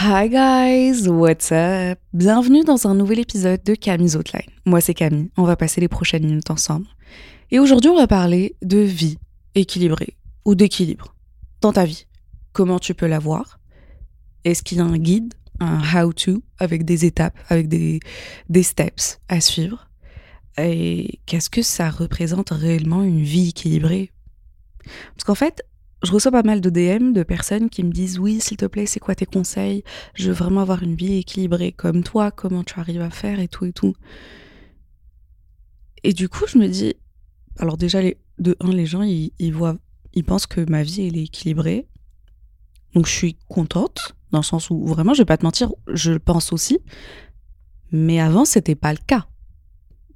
Hi 0.00 0.28
guys, 0.28 1.08
what's 1.08 1.50
up? 1.50 1.98
Bienvenue 2.12 2.62
dans 2.62 2.86
un 2.86 2.94
nouvel 2.94 3.18
épisode 3.18 3.64
de 3.64 3.74
Camille's 3.74 4.14
Outline. 4.14 4.48
Moi 4.64 4.80
c'est 4.80 4.94
Camille, 4.94 5.28
on 5.36 5.42
va 5.42 5.56
passer 5.56 5.80
les 5.80 5.88
prochaines 5.88 6.24
minutes 6.24 6.52
ensemble. 6.52 6.86
Et 7.50 7.58
aujourd'hui 7.58 7.90
on 7.90 7.96
va 7.96 8.06
parler 8.06 8.54
de 8.62 8.78
vie 8.78 9.18
équilibrée 9.56 10.16
ou 10.44 10.54
d'équilibre 10.54 11.16
dans 11.60 11.72
ta 11.72 11.84
vie. 11.84 12.06
Comment 12.52 12.78
tu 12.78 12.94
peux 12.94 13.08
l'avoir? 13.08 13.58
Est-ce 14.44 14.62
qu'il 14.62 14.78
y 14.78 14.80
a 14.80 14.84
un 14.84 14.98
guide, 14.98 15.34
un 15.58 15.80
how-to 15.80 16.44
avec 16.60 16.84
des 16.84 17.04
étapes, 17.04 17.36
avec 17.48 17.66
des, 17.66 17.98
des 18.48 18.62
steps 18.62 19.18
à 19.28 19.40
suivre? 19.40 19.88
Et 20.58 21.18
qu'est-ce 21.26 21.50
que 21.50 21.62
ça 21.62 21.90
représente 21.90 22.50
réellement 22.50 23.02
une 23.02 23.24
vie 23.24 23.48
équilibrée? 23.48 24.12
Parce 25.16 25.24
qu'en 25.24 25.34
fait, 25.34 25.64
je 26.02 26.12
reçois 26.12 26.30
pas 26.30 26.42
mal 26.42 26.60
de 26.60 26.70
DM 26.70 27.12
de 27.12 27.22
personnes 27.22 27.70
qui 27.70 27.82
me 27.82 27.90
disent 27.90 28.18
oui, 28.18 28.40
s'il 28.40 28.56
te 28.56 28.66
plaît, 28.66 28.86
c'est 28.86 29.00
quoi 29.00 29.14
tes 29.14 29.26
conseils? 29.26 29.82
Je 30.14 30.28
veux 30.28 30.34
vraiment 30.34 30.60
avoir 30.60 30.82
une 30.82 30.94
vie 30.94 31.18
équilibrée 31.18 31.72
comme 31.72 32.04
toi, 32.04 32.30
comment 32.30 32.62
tu 32.62 32.78
arrives 32.78 33.00
à 33.00 33.10
faire 33.10 33.40
et 33.40 33.48
tout 33.48 33.64
et 33.64 33.72
tout. 33.72 33.94
Et 36.04 36.12
du 36.12 36.28
coup, 36.28 36.44
je 36.46 36.58
me 36.58 36.68
dis, 36.68 36.94
alors 37.58 37.76
déjà, 37.76 38.00
les, 38.00 38.18
de 38.38 38.56
un, 38.60 38.70
les 38.70 38.86
gens, 38.86 39.02
ils, 39.02 39.50
voient, 39.52 39.76
ils 40.14 40.24
pensent 40.24 40.46
que 40.46 40.64
ma 40.70 40.82
vie, 40.82 41.08
elle 41.08 41.16
est 41.16 41.24
équilibrée. 41.24 41.88
Donc 42.94 43.06
je 43.06 43.12
suis 43.12 43.36
contente, 43.48 44.16
dans 44.30 44.38
le 44.38 44.44
sens 44.44 44.70
où 44.70 44.86
vraiment, 44.86 45.14
je 45.14 45.22
vais 45.22 45.26
pas 45.26 45.36
te 45.36 45.44
mentir, 45.44 45.72
je 45.92 46.12
pense 46.12 46.52
aussi. 46.52 46.78
Mais 47.90 48.20
avant, 48.20 48.44
c'était 48.44 48.76
pas 48.76 48.92
le 48.92 49.00
cas. 49.04 49.26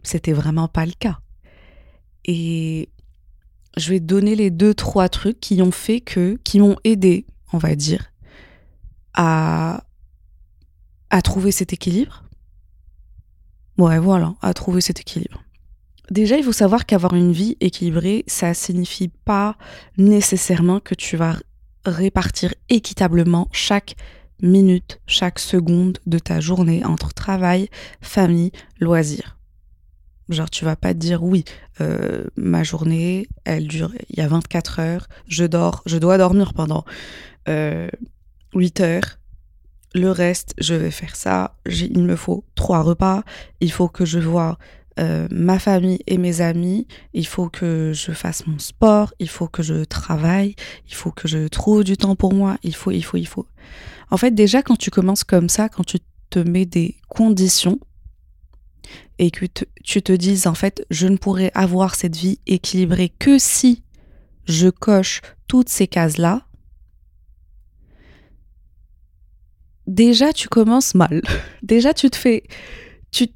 C'était 0.03 0.33
vraiment 0.33 0.69
pas 0.69 0.87
le 0.87 0.93
cas. 0.93 1.19
Et 2.25 2.89
je 3.77 3.91
vais 3.91 4.01
donner 4.01 4.35
les 4.35 4.51
deux, 4.51 4.75
trois 4.75 5.09
trucs 5.09 5.41
qui 5.41 5.63
ont 5.63 5.71
fait 5.71 6.01
que, 6.01 6.39
qui 6.45 6.61
m'ont 6.61 6.77
aidé, 6.85 7.27
on 7.53 7.59
va 7.59 7.75
dire, 7.75 8.13
à, 9.15 9.85
à 11.11 11.23
trouver 11.23 11.53
cet 11.53 11.73
équilibre. 11.73 12.25
Ouais, 13.79 13.99
voilà, 13.99 14.35
à 14.43 14.53
trouver 14.55 14.81
cet 14.81 15.01
équilibre. 15.01 15.43
Déjà, 16.11 16.37
il 16.37 16.45
faut 16.45 16.53
savoir 16.53 16.85
qu'avoir 16.85 17.15
une 17.15 17.33
vie 17.33 17.57
équilibrée, 17.61 18.25
ça 18.27 18.53
signifie 18.53 19.09
pas 19.09 19.57
nécessairement 19.97 20.81
que 20.81 20.95
tu 20.95 21.17
vas 21.17 21.37
répartir 21.87 22.55
équitablement 22.69 23.49
chaque 23.53 23.97
minute, 24.43 25.01
chaque 25.07 25.39
seconde 25.39 25.99
de 26.07 26.19
ta 26.19 26.41
journée 26.41 26.85
entre 26.85 27.15
travail, 27.15 27.69
famille, 28.01 28.53
loisirs. 28.81 29.39
Genre, 30.33 30.51
tu 30.51 30.65
vas 30.65 30.77
pas 30.77 30.95
te 30.95 30.99
dire 30.99 31.23
oui, 31.23 31.45
euh, 31.81 32.25
ma 32.37 32.63
journée, 32.63 33.29
elle 33.45 33.69
dure, 33.69 33.93
il 34.09 34.19
y 34.19 34.23
a 34.23 34.29
24 34.29 34.81
heures, 34.81 35.09
je 35.27 35.45
dors, 35.45 35.83
je 35.87 35.99
dois 35.99 36.19
dormir 36.19 36.55
pendant 36.55 36.85
8 37.47 37.51
euh, 37.51 37.89
heures. 38.81 39.19
Le 39.95 40.11
reste, 40.11 40.55
je 40.59 40.75
vais 40.75 40.91
faire 40.91 41.17
ça. 41.17 41.57
Il 41.69 42.05
me 42.05 42.17
faut 42.17 42.45
trois 42.55 42.81
repas. 42.81 43.25
Il 43.61 43.71
faut 43.71 43.89
que 43.89 44.07
je 44.07 44.19
vois 44.19 44.57
euh, 44.99 45.29
ma 45.31 45.59
famille 45.59 46.01
et 46.07 46.17
mes 46.17 46.41
amis. 46.41 46.87
Il 47.13 47.27
faut 47.27 47.51
que 47.51 47.93
je 47.95 48.13
fasse 48.13 48.47
mon 48.47 48.59
sport. 48.59 49.13
Il 49.19 49.29
faut 49.29 49.49
que 49.49 49.63
je 49.63 49.85
travaille. 49.85 50.55
Il 50.89 50.95
faut 50.95 51.11
que 51.11 51.29
je 51.29 51.47
trouve 51.49 51.85
du 51.85 51.99
temps 51.99 52.17
pour 52.17 52.33
moi. 52.33 52.57
Il 52.63 52.75
faut, 52.75 52.91
il 52.91 53.03
faut, 53.03 53.19
il 53.19 53.27
faut. 53.27 53.47
En 54.11 54.17
fait, 54.17 54.31
déjà, 54.31 54.63
quand 54.63 54.77
tu 54.77 54.91
commences 54.91 55.25
comme 55.25 55.51
ça, 55.51 55.69
quand 55.69 55.85
tu 55.85 55.99
te 56.31 56.39
mets 56.39 56.67
des 56.67 56.97
conditions, 57.09 57.79
et 59.19 59.31
que 59.31 59.47
tu 59.85 60.03
te 60.03 60.13
dises 60.13 60.47
en 60.47 60.55
fait 60.55 60.85
je 60.91 61.07
ne 61.07 61.17
pourrai 61.17 61.51
avoir 61.55 61.95
cette 61.95 62.17
vie 62.17 62.39
équilibrée 62.47 63.11
que 63.19 63.39
si 63.39 63.83
je 64.45 64.69
coche 64.69 65.21
toutes 65.47 65.69
ces 65.69 65.87
cases-là, 65.87 66.47
déjà 69.87 70.33
tu 70.33 70.49
commences 70.49 70.95
mal. 70.95 71.23
Déjà 71.63 71.95
tu 71.95 72.11
te 72.11 72.17
fais 72.17 72.45
tu 73.11 73.29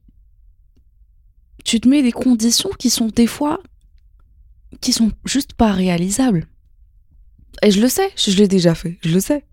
tu 1.64 1.80
te 1.80 1.88
mets 1.88 2.02
des 2.02 2.12
conditions 2.12 2.70
qui 2.78 2.90
sont 2.90 3.08
des 3.08 3.26
fois 3.26 3.60
qui 4.80 4.92
sont 4.92 5.12
juste 5.24 5.54
pas 5.54 5.72
réalisables. 5.72 6.46
Et 7.62 7.70
je 7.70 7.80
le 7.80 7.88
sais, 7.88 8.10
je 8.16 8.36
l'ai 8.36 8.48
déjà 8.48 8.74
fait, 8.74 8.98
je 9.02 9.12
le 9.12 9.20
sais. 9.20 9.44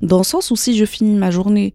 Dans 0.00 0.18
le 0.18 0.24
sens 0.24 0.50
où 0.50 0.56
si 0.56 0.76
je 0.76 0.84
finis 0.84 1.14
ma 1.14 1.30
journée 1.30 1.74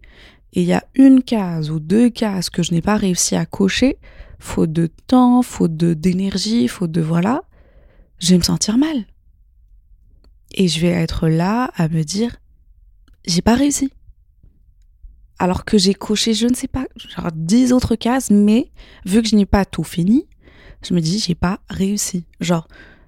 et 0.52 0.62
il 0.62 0.66
y 0.66 0.72
a 0.72 0.84
une 0.94 1.22
case 1.22 1.70
ou 1.70 1.78
deux 1.78 2.10
cases 2.10 2.50
que 2.50 2.62
je 2.62 2.72
n'ai 2.72 2.82
pas 2.82 2.96
réussi 2.96 3.36
à 3.36 3.46
cocher, 3.46 3.98
faute 4.38 4.72
de 4.72 4.88
temps, 5.06 5.42
faute 5.42 5.76
d'énergie, 5.76 6.68
faute 6.68 6.92
de 6.92 7.00
voilà, 7.00 7.42
je 8.18 8.30
vais 8.30 8.38
me 8.38 8.42
sentir 8.42 8.78
mal. 8.78 9.06
Et 10.52 10.68
je 10.68 10.80
vais 10.80 10.88
être 10.88 11.28
là 11.28 11.70
à 11.76 11.88
me 11.88 12.02
dire, 12.02 12.36
j'ai 13.26 13.42
pas 13.42 13.54
réussi. 13.54 13.92
Alors 15.38 15.64
que 15.64 15.78
j'ai 15.78 15.94
coché, 15.94 16.34
je 16.34 16.46
ne 16.46 16.54
sais 16.54 16.66
pas, 16.66 16.86
genre 16.96 17.30
dix 17.32 17.72
autres 17.72 17.94
cases, 17.94 18.30
mais 18.30 18.70
vu 19.04 19.22
que 19.22 19.28
je 19.28 19.36
n'ai 19.36 19.46
pas 19.46 19.64
tout 19.64 19.84
fini, 19.84 20.26
je 20.82 20.94
me 20.94 21.00
dis, 21.00 21.18
j'ai 21.18 21.34
pas 21.34 21.60
réussi. 21.68 22.24
Genre, 22.40 22.66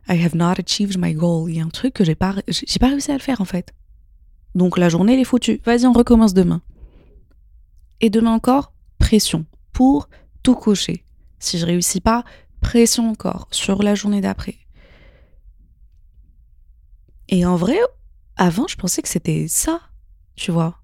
I 0.08 0.22
have 0.24 0.36
not 0.36 0.54
achieved 0.58 0.98
my 0.98 1.14
goal. 1.14 1.50
Il 1.50 1.56
y 1.56 1.60
a 1.60 1.64
un 1.64 1.68
truc 1.68 1.94
que 1.94 2.04
j'ai 2.04 2.14
pas, 2.14 2.34
pas 2.80 2.88
réussi 2.88 3.10
à 3.10 3.14
le 3.14 3.20
faire 3.20 3.40
en 3.40 3.44
fait. 3.44 3.72
Donc 4.54 4.78
la 4.78 4.88
journée, 4.88 5.14
elle 5.14 5.20
est 5.20 5.24
foutue. 5.24 5.60
Vas-y, 5.64 5.86
on 5.86 5.92
recommence 5.92 6.34
demain. 6.34 6.62
Et 8.00 8.10
demain 8.10 8.32
encore, 8.32 8.72
pression 8.98 9.46
pour 9.72 10.08
tout 10.42 10.54
cocher. 10.54 11.04
Si 11.38 11.58
je 11.58 11.66
réussis 11.66 12.00
pas, 12.00 12.24
pression 12.60 13.10
encore 13.10 13.48
sur 13.50 13.82
la 13.82 13.94
journée 13.94 14.20
d'après. 14.20 14.56
Et 17.28 17.46
en 17.46 17.56
vrai, 17.56 17.78
avant, 18.36 18.66
je 18.66 18.76
pensais 18.76 19.02
que 19.02 19.08
c'était 19.08 19.46
ça, 19.48 19.80
tu 20.34 20.50
vois. 20.50 20.80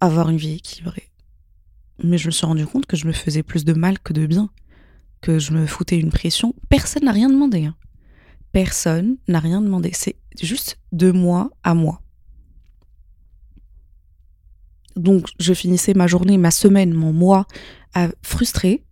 Avoir 0.00 0.28
une 0.28 0.36
vie 0.36 0.54
équilibrée. 0.54 1.10
Mais 2.02 2.18
je 2.18 2.26
me 2.26 2.32
suis 2.32 2.46
rendu 2.46 2.66
compte 2.66 2.86
que 2.86 2.96
je 2.96 3.06
me 3.06 3.12
faisais 3.12 3.42
plus 3.42 3.64
de 3.64 3.72
mal 3.72 3.98
que 4.00 4.12
de 4.12 4.26
bien. 4.26 4.50
Que 5.20 5.38
je 5.38 5.52
me 5.52 5.66
foutais 5.66 5.98
une 5.98 6.10
pression. 6.10 6.54
Personne 6.68 7.04
n'a 7.04 7.12
rien 7.12 7.30
demandé. 7.30 7.64
Hein. 7.66 7.76
Personne 8.50 9.16
n'a 9.28 9.38
rien 9.38 9.62
demandé. 9.62 9.92
C'est 9.94 10.16
juste 10.40 10.78
de 10.90 11.12
moi 11.12 11.50
à 11.62 11.74
moi. 11.74 12.01
Donc, 14.96 15.28
je 15.38 15.54
finissais 15.54 15.94
ma 15.94 16.06
journée, 16.06 16.38
ma 16.38 16.50
semaine, 16.50 16.92
mon 16.92 17.12
mois 17.12 17.46
frustré, 18.22 18.84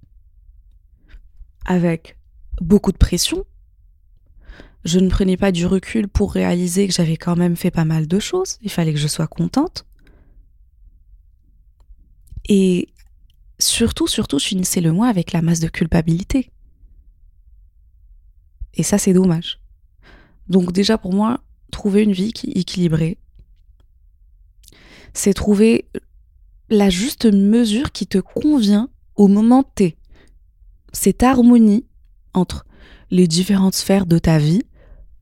avec 1.64 2.16
beaucoup 2.60 2.92
de 2.92 2.98
pression. 2.98 3.44
Je 4.84 4.98
ne 4.98 5.10
prenais 5.10 5.36
pas 5.36 5.52
du 5.52 5.66
recul 5.66 6.08
pour 6.08 6.32
réaliser 6.32 6.86
que 6.86 6.94
j'avais 6.94 7.16
quand 7.16 7.36
même 7.36 7.56
fait 7.56 7.70
pas 7.70 7.84
mal 7.84 8.06
de 8.06 8.18
choses. 8.18 8.58
Il 8.62 8.70
fallait 8.70 8.92
que 8.94 8.98
je 8.98 9.08
sois 9.08 9.26
contente. 9.26 9.86
Et 12.48 12.88
surtout, 13.58 14.06
surtout, 14.06 14.38
je 14.38 14.46
finissais 14.46 14.80
le 14.80 14.92
mois 14.92 15.08
avec 15.08 15.32
la 15.32 15.42
masse 15.42 15.60
de 15.60 15.68
culpabilité. 15.68 16.50
Et 18.74 18.82
ça, 18.82 18.98
c'est 18.98 19.12
dommage. 19.12 19.60
Donc 20.48 20.72
déjà, 20.72 20.96
pour 20.96 21.12
moi, 21.12 21.40
trouver 21.70 22.02
une 22.02 22.12
vie 22.12 22.32
qui 22.32 22.50
équilibrée, 22.52 23.18
c'est 25.14 25.34
trouver 25.34 25.86
la 26.68 26.90
juste 26.90 27.26
mesure 27.26 27.92
qui 27.92 28.06
te 28.06 28.18
convient 28.18 28.88
au 29.16 29.28
moment 29.28 29.62
T. 29.62 29.96
Cette 30.92 31.22
harmonie 31.22 31.84
entre 32.32 32.64
les 33.10 33.26
différentes 33.26 33.74
sphères 33.74 34.06
de 34.06 34.18
ta 34.18 34.38
vie 34.38 34.62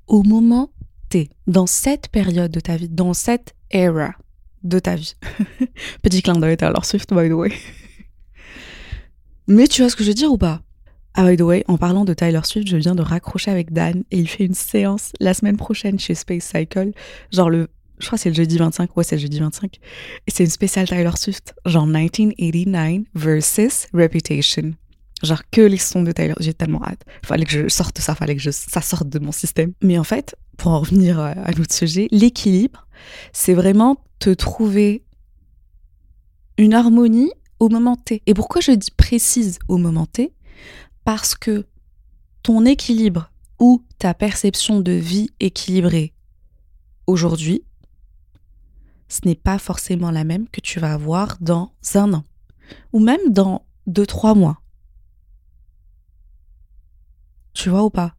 au 0.07 0.23
moment 0.23 0.71
T, 1.09 1.31
dans 1.47 1.67
cette 1.67 2.09
période 2.09 2.51
de 2.51 2.61
ta 2.61 2.77
vie, 2.77 2.89
dans 2.89 3.15
cette 3.15 3.55
era 3.71 4.15
de 4.63 4.79
ta 4.79 4.97
vie. 4.97 5.15
Petit 6.03 6.23
clin 6.23 6.35
d'œil 6.35 6.57
alors 6.61 6.85
Swift, 6.85 7.13
by 7.15 7.29
the 7.29 7.33
way. 7.33 7.53
Mais 9.47 9.67
tu 9.67 9.83
vois 9.83 9.91
ce 9.91 9.97
que 9.97 10.05
je 10.05 10.09
veux 10.09 10.15
dire 10.15 10.31
ou 10.31 10.37
pas? 10.39 10.63
Ah, 11.15 11.25
by 11.25 11.37
the 11.37 11.41
way, 11.41 11.65
en 11.69 11.79
parlant 11.79 12.05
de 12.05 12.13
Tyler 12.15 12.41
Swift, 12.45 12.69
je 12.69 12.77
viens 12.77 12.95
de 12.95 13.03
raccrocher 13.03 13.51
avec 13.51 13.73
Dan 13.73 14.05
et 14.11 14.19
il 14.19 14.29
fait 14.29 14.45
une 14.45 14.55
séance 14.55 15.13
la 15.21 15.35
semaine 15.35 15.57
prochaine 15.57 15.99
chez 15.99 16.15
Space 16.15 16.45
Cycle, 16.45 16.93
genre 17.33 17.51
le 17.51 17.69
je 18.01 18.07
crois 18.07 18.17
que 18.17 18.23
c'est 18.23 18.31
le 18.31 18.35
jeudi 18.35 18.59
25, 18.59 18.97
ouais, 18.97 19.05
c'est 19.05 19.17
le 19.17 19.23
jeudi 19.23 19.41
25. 19.41 19.79
Et 20.27 20.31
c'est 20.31 20.45
une 20.45 20.51
spéciale 20.51 20.89
Tyler 20.89 21.11
Swift, 21.17 21.55
genre 21.67 21.87
1989 21.87 23.07
versus 23.15 23.87
Reputation. 23.93 24.75
Genre 25.23 25.43
que 25.51 25.63
les 25.63 25.79
sons 25.79 26.03
de 26.03 26.13
Taylor, 26.13 26.37
j'ai 26.41 26.55
tellement 26.55 26.83
hâte. 26.85 27.05
Fallait 27.25 27.45
que 27.45 27.51
je 27.51 27.69
sorte 27.69 27.99
ça, 27.99 28.15
fallait 28.15 28.37
que 28.37 28.51
ça 28.51 28.81
sorte 28.81 29.09
de 29.09 29.19
mon 29.19 29.33
système. 29.33 29.73
Mais 29.83 29.99
en 29.99 30.05
fait, 30.05 30.37
pour 30.57 30.71
en 30.71 30.81
revenir 30.81 31.19
à, 31.19 31.31
à 31.31 31.51
notre 31.53 31.75
sujet, 31.75 32.07
l'équilibre, 32.13 32.87
c'est 33.33 33.55
vraiment 33.55 34.05
te 34.21 34.31
trouver 34.31 35.05
une 36.57 36.75
harmonie 36.75 37.33
au 37.59 37.69
moment 37.69 37.97
T. 37.97 38.23
Et 38.27 38.35
pourquoi 38.35 38.61
je 38.61 38.73
dis 38.73 38.91
précise 38.91 39.59
au 39.67 39.77
moment 39.77 40.07
T? 40.07 40.33
Parce 41.05 41.35
que 41.35 41.67
ton 42.43 42.65
équilibre 42.65 43.31
ou 43.59 43.85
ta 43.99 44.15
perception 44.15 44.81
de 44.81 44.93
vie 44.93 45.31
équilibrée 45.41 46.13
aujourd'hui, 47.07 47.65
ce 49.09 49.21
n'est 49.25 49.35
pas 49.35 49.59
forcément 49.59 50.11
la 50.11 50.25
même 50.25 50.49
que 50.49 50.61
tu 50.61 50.81
vas 50.81 50.93
avoir 50.93 51.37
dans 51.41 51.73
un 51.95 52.13
an 52.15 52.25
ou 52.93 53.01
même 53.01 53.33
dans 53.33 53.67
deux, 53.87 54.07
trois 54.07 54.35
mois. 54.35 54.61
Tu 57.55 57.71
vois 57.71 57.85
ou 57.85 57.91
pas? 57.91 58.15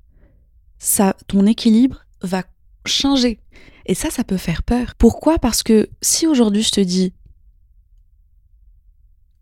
Ça, 0.78 1.16
Ton 1.28 1.46
équilibre 1.46 2.06
va 2.22 2.44
changer. 2.86 3.40
Et 3.86 3.96
ça, 3.96 4.10
ça 4.10 4.24
peut 4.24 4.38
faire 4.38 4.64
peur. 4.64 4.96
Pourquoi? 4.96 5.40
Parce 5.40 5.64
que 5.64 5.90
si 6.02 6.28
aujourd'hui 6.28 6.64
je 6.64 6.72
te 6.72 6.82
dis, 6.82 7.14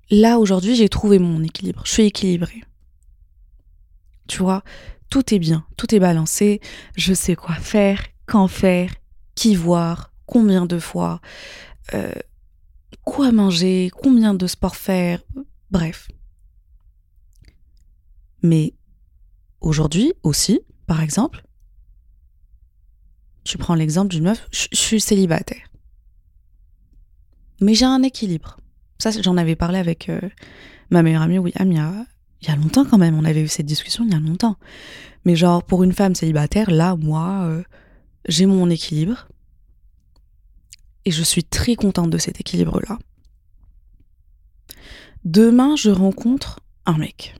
là 0.10 0.40
aujourd'hui 0.40 0.76
j'ai 0.76 0.90
trouvé 0.90 1.20
mon 1.20 1.44
équilibre, 1.44 1.82
je 1.86 1.92
suis 1.92 2.06
équilibrée. 2.06 2.64
Tu 4.28 4.40
vois, 4.40 4.64
tout 5.10 5.34
est 5.34 5.40
bien, 5.40 5.66
tout 5.78 5.94
est 5.96 6.00
balancé, 6.00 6.62
je 6.96 7.14
sais 7.14 7.36
quoi 7.36 7.56
faire, 7.56 8.04
quand 8.26 8.48
faire, 8.48 8.94
qui 9.36 9.56
voir, 9.56 10.12
combien 10.28 10.68
de 10.68 10.78
fois, 10.78 11.20
euh, 11.96 12.12
quoi 13.04 13.32
manger, 13.32 13.90
combien 13.92 14.36
de 14.36 14.46
sport 14.46 14.76
faire, 14.76 15.24
bref. 15.72 16.08
Mais 18.44 18.76
aujourd'hui 19.62 20.14
aussi, 20.22 20.60
par 20.86 21.02
exemple, 21.02 21.44
tu 23.44 23.58
prends 23.58 23.76
l'exemple 23.76 24.10
d'une 24.10 24.26
meuf, 24.26 24.48
je 24.52 24.68
suis 24.74 25.02
célibataire. 25.02 25.72
Mais 27.62 27.74
j'ai 27.74 27.86
un 27.86 28.04
équilibre. 28.04 28.58
Ça, 29.00 29.10
j'en 29.10 29.38
avais 29.38 29.56
parlé 29.56 29.80
avec 29.80 30.10
euh, 30.10 30.20
ma 30.90 31.02
meilleure 31.02 31.24
amie, 31.24 31.40
oui, 31.40 31.52
il 31.60 31.74
y, 31.74 31.80
a, 31.80 32.06
il 32.42 32.48
y 32.48 32.52
a 32.52 32.56
longtemps 32.56 32.86
quand 32.86 32.98
même, 32.98 33.18
on 33.18 33.26
avait 33.26 33.42
eu 33.42 33.48
cette 33.48 33.66
discussion 33.66 34.06
il 34.06 34.12
y 34.12 34.16
a 34.16 34.20
longtemps. 34.20 34.58
Mais 35.26 35.36
genre, 35.36 35.64
pour 35.64 35.84
une 35.84 35.94
femme 35.94 36.16
célibataire, 36.16 36.70
là, 36.70 36.96
moi, 36.96 37.44
euh, 37.46 37.64
j'ai 38.28 38.46
mon 38.46 38.70
équilibre. 38.70 39.28
Et 41.08 41.12
je 41.12 41.24
suis 41.24 41.46
très 41.46 41.78
contente 41.78 42.10
de 42.10 42.18
cet 42.18 42.42
équilibre-là. 42.42 43.00
Demain, 45.24 45.78
je 45.78 45.90
rencontre 45.90 46.60
un 46.86 46.98
mec. 46.98 47.34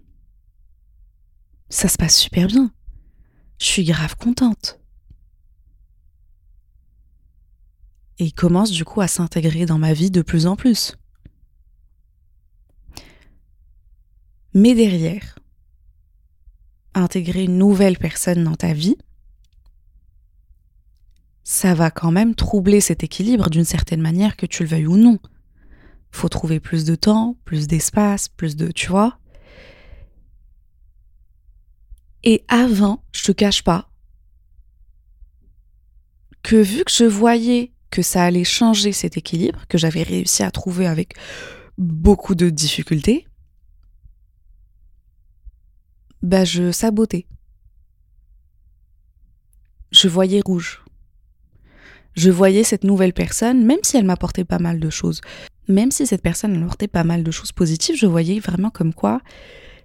Ça 1.68 1.90
se 1.90 1.98
passe 1.98 2.18
super 2.18 2.48
bien. 2.48 2.72
Je 3.60 3.66
suis 3.66 3.84
grave 3.84 4.16
contente. 4.16 4.80
Et 8.20 8.24
il 8.28 8.34
commence 8.34 8.72
du 8.72 8.86
coup 8.86 9.02
à 9.02 9.10
s'intégrer 9.10 9.66
dans 9.66 9.80
ma 9.80 9.92
vie 9.92 10.12
de 10.12 10.22
plus 10.22 10.48
en 10.48 10.56
plus. 10.56 10.96
Mais 14.54 14.76
derrière, 14.76 15.38
intégrer 16.94 17.44
une 17.44 17.58
nouvelle 17.58 17.98
personne 17.98 18.46
dans 18.46 18.56
ta 18.56 18.72
vie, 18.72 18.96
ça 21.50 21.74
va 21.74 21.92
quand 21.92 22.12
même 22.12 22.36
troubler 22.36 22.82
cet 22.82 23.06
équilibre 23.06 23.50
d'une 23.50 23.64
certaine 23.64 24.02
manière 24.02 24.36
que 24.36 24.46
tu 24.46 24.64
le 24.64 24.70
veuilles 24.70 24.86
ou 24.86 24.98
non. 24.98 25.18
Faut 26.12 26.28
trouver 26.28 26.60
plus 26.60 26.84
de 26.84 26.94
temps, 26.96 27.38
plus 27.46 27.68
d'espace, 27.68 28.28
plus 28.28 28.58
de, 28.58 28.70
tu 28.70 28.90
vois. 28.90 29.18
Et 32.26 32.44
avant, 32.50 33.02
je 33.14 33.24
te 33.24 33.32
cache 33.32 33.64
pas 33.64 33.90
que 36.44 36.58
vu 36.58 36.84
que 36.84 36.92
je 36.92 37.06
voyais 37.06 37.72
que 37.92 38.02
ça 38.02 38.26
allait 38.26 38.44
changer 38.44 38.92
cet 38.92 39.16
équilibre 39.16 39.66
que 39.70 39.78
j'avais 39.78 40.04
réussi 40.04 40.44
à 40.44 40.52
trouver 40.52 40.86
avec 40.86 41.14
beaucoup 41.78 42.36
de 42.36 42.50
difficultés, 42.50 43.26
bah 46.22 46.44
je 46.44 46.74
sabotais. 46.74 47.26
Je 49.92 50.10
voyais 50.10 50.42
rouge. 50.46 50.84
Je 52.18 52.32
voyais 52.32 52.64
cette 52.64 52.84
nouvelle 52.84 53.14
personne, 53.14 53.64
même 53.64 53.80
si 53.84 53.96
elle 53.96 54.06
m'apportait 54.06 54.44
pas 54.44 54.58
mal 54.58 54.80
de 54.80 54.90
choses, 54.90 55.22
même 55.68 55.92
si 55.92 56.08
cette 56.08 56.24
personne 56.24 56.60
m'apportait 56.60 56.88
pas 56.88 57.04
mal 57.04 57.24
de 57.24 57.30
choses 57.30 57.52
positives, 57.52 57.96
je 57.96 58.08
voyais 58.08 58.40
vraiment 58.40 58.72
comme 58.72 58.94
quoi 58.94 59.22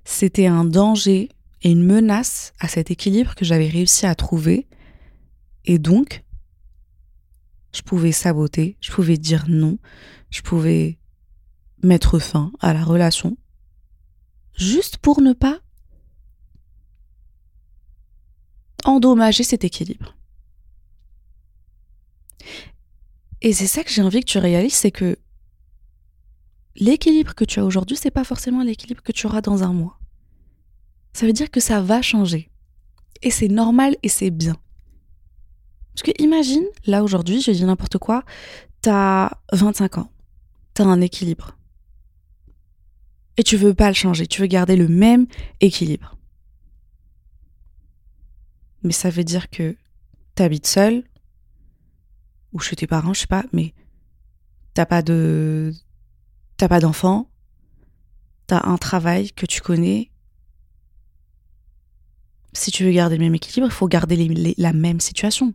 c'était 0.05 0.47
un 0.47 0.65
danger 0.65 1.29
et 1.61 1.71
une 1.71 1.85
menace 1.85 2.55
à 2.59 2.69
cet 2.69 2.91
équilibre 2.91 3.35
que 3.35 3.45
j'avais 3.45 3.69
réussi 3.69 4.07
à 4.07 4.15
trouver. 4.15 4.67
Et 5.67 5.79
donc, 5.79 6.25
je 7.75 7.83
pouvais 7.83 8.13
saboter, 8.13 8.79
je 8.81 8.91
pouvais 8.91 9.19
dire 9.19 9.45
non, 9.49 9.79
je 10.31 10.41
pouvais 10.41 10.99
mettre 11.83 12.19
fin 12.19 12.51
à 12.61 12.73
la 12.73 12.83
relation, 12.83 13.37
juste 14.57 14.97
pour 14.97 15.21
ne 15.21 15.35
pas 15.35 15.61
endommager 18.85 19.45
cet 19.45 19.65
équilibre. 19.65 20.17
Et 23.41 23.53
c'est 23.53 23.67
ça 23.67 23.83
que 23.85 23.91
j'ai 23.91 24.03
envie 24.03 24.21
que 24.21 24.31
tu 24.31 24.39
réalises, 24.39 24.75
c'est 24.75 24.91
que 24.91 25.17
l'équilibre 26.77 27.35
que 27.35 27.45
tu 27.45 27.61
as 27.61 27.65
aujourd'hui, 27.65 27.97
c'est 27.97 28.11
pas 28.11 28.25
forcément 28.25 28.63
l'équilibre 28.63 29.03
que 29.03 29.13
tu 29.13 29.27
auras 29.27 29.41
dans 29.41 29.63
un 29.63 29.73
mois. 29.73 29.99
Ça 31.13 31.27
veut 31.27 31.33
dire 31.33 31.51
que 31.51 31.61
ça 31.61 31.81
va 31.81 32.03
changer. 32.03 32.51
Et 33.23 33.31
c'est 33.31 33.49
normal 33.49 33.97
et 34.03 34.09
c'est 34.09 34.31
bien. 34.31 34.57
Parce 35.95 36.03
que 36.03 36.23
imagine, 36.23 36.65
là 36.87 37.03
aujourd'hui, 37.03 37.43
je 37.43 37.51
dis 37.51 37.65
n'importe 37.65 37.99
quoi, 37.99 38.25
t'as 38.81 39.31
25 39.53 39.99
ans, 39.99 40.11
t'as 40.75 40.85
un 40.85 41.01
équilibre. 41.01 41.57
Et 43.37 43.43
tu 43.43 43.57
veux 43.57 43.75
pas 43.75 43.89
le 43.89 43.95
changer, 43.95 44.27
tu 44.27 44.41
veux 44.41 44.47
garder 44.47 44.77
le 44.77 44.89
même 44.89 45.27
équilibre 45.61 46.17
mais 48.83 48.93
ça 48.93 49.11
veut 49.11 49.25
dire 49.25 49.51
que 49.51 49.77
t'habites 50.35 50.67
seul 50.67 51.05
ou 52.53 52.61
chez 52.61 52.77
tes 52.77 52.87
parents, 52.87 53.15
je 53.15 53.21
sais 53.21 53.27
pas, 53.27 53.45
mais 53.53 53.75
t'as 54.75 54.87
pas 54.87 55.03
de 55.03 55.73
t'as 56.57 56.69
pas 56.69 56.81
d'enfant, 56.81 57.29
t'as 58.47 58.67
un 58.67 58.77
travail 58.77 59.33
que 59.33 59.47
tu 59.47 59.61
connais. 59.61 60.11
Si 62.53 62.71
tu 62.71 62.85
veux 62.85 62.93
garder 62.93 63.17
le 63.17 63.25
même 63.25 63.35
équilibre, 63.35 63.69
il 63.69 63.75
faut 63.75 63.89
garder 63.89 64.55
la 64.59 64.73
même 64.73 65.01
situation. 65.01 65.55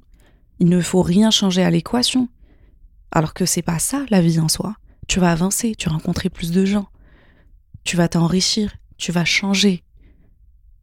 Il 0.59 0.67
ne 0.67 0.81
faut 0.81 1.03
rien 1.03 1.29
changer 1.29 1.63
à 1.63 1.69
l'équation. 1.69 2.27
Alors 3.11 3.33
que 3.33 3.45
c'est 3.45 3.61
pas 3.61 3.79
ça 3.79 4.03
la 4.09 4.21
vie 4.21 4.39
en 4.39 4.47
soi. 4.47 4.75
Tu 5.07 5.19
vas 5.19 5.31
avancer, 5.31 5.75
tu 5.75 5.87
vas 5.87 5.95
rencontrer 5.95 6.29
plus 6.29 6.51
de 6.51 6.65
gens, 6.65 6.89
tu 7.83 7.95
vas 7.95 8.09
t'enrichir, 8.09 8.75
tu 8.97 9.13
vas 9.13 9.23
changer, 9.23 9.83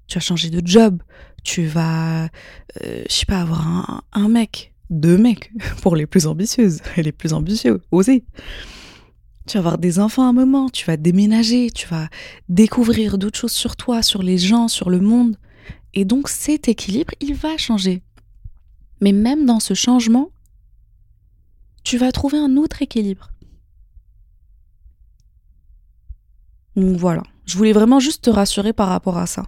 tu 0.06 0.14
vas 0.14 0.20
changer 0.20 0.48
de 0.48 0.66
job, 0.66 1.02
tu 1.42 1.66
vas, 1.66 2.24
euh, 2.24 3.04
je 3.08 3.14
sais 3.14 3.26
pas, 3.26 3.40
avoir 3.40 3.68
un, 3.68 4.02
un, 4.12 4.28
mec, 4.28 4.73
deux 4.94 5.18
mecs, 5.18 5.52
pour 5.82 5.96
les 5.96 6.06
plus 6.06 6.26
ambitieuses 6.26 6.80
et 6.96 7.02
les 7.02 7.12
plus 7.12 7.32
ambitieux, 7.32 7.80
oser. 7.90 8.24
Tu 9.46 9.54
vas 9.54 9.58
avoir 9.58 9.78
des 9.78 9.98
enfants 9.98 10.24
à 10.24 10.28
un 10.28 10.32
moment, 10.32 10.70
tu 10.70 10.86
vas 10.86 10.96
déménager, 10.96 11.70
tu 11.70 11.86
vas 11.88 12.08
découvrir 12.48 13.18
d'autres 13.18 13.38
choses 13.38 13.52
sur 13.52 13.76
toi, 13.76 14.02
sur 14.02 14.22
les 14.22 14.38
gens, 14.38 14.68
sur 14.68 14.88
le 14.88 15.00
monde. 15.00 15.36
Et 15.92 16.04
donc 16.06 16.28
cet 16.28 16.68
équilibre, 16.68 17.12
il 17.20 17.34
va 17.34 17.58
changer. 17.58 18.02
Mais 19.02 19.12
même 19.12 19.44
dans 19.44 19.60
ce 19.60 19.74
changement, 19.74 20.30
tu 21.82 21.98
vas 21.98 22.10
trouver 22.10 22.38
un 22.38 22.56
autre 22.56 22.80
équilibre. 22.80 23.30
Donc 26.76 26.96
voilà, 26.96 27.22
je 27.44 27.56
voulais 27.56 27.72
vraiment 27.72 28.00
juste 28.00 28.24
te 28.24 28.30
rassurer 28.30 28.72
par 28.72 28.88
rapport 28.88 29.18
à 29.18 29.26
ça. 29.26 29.44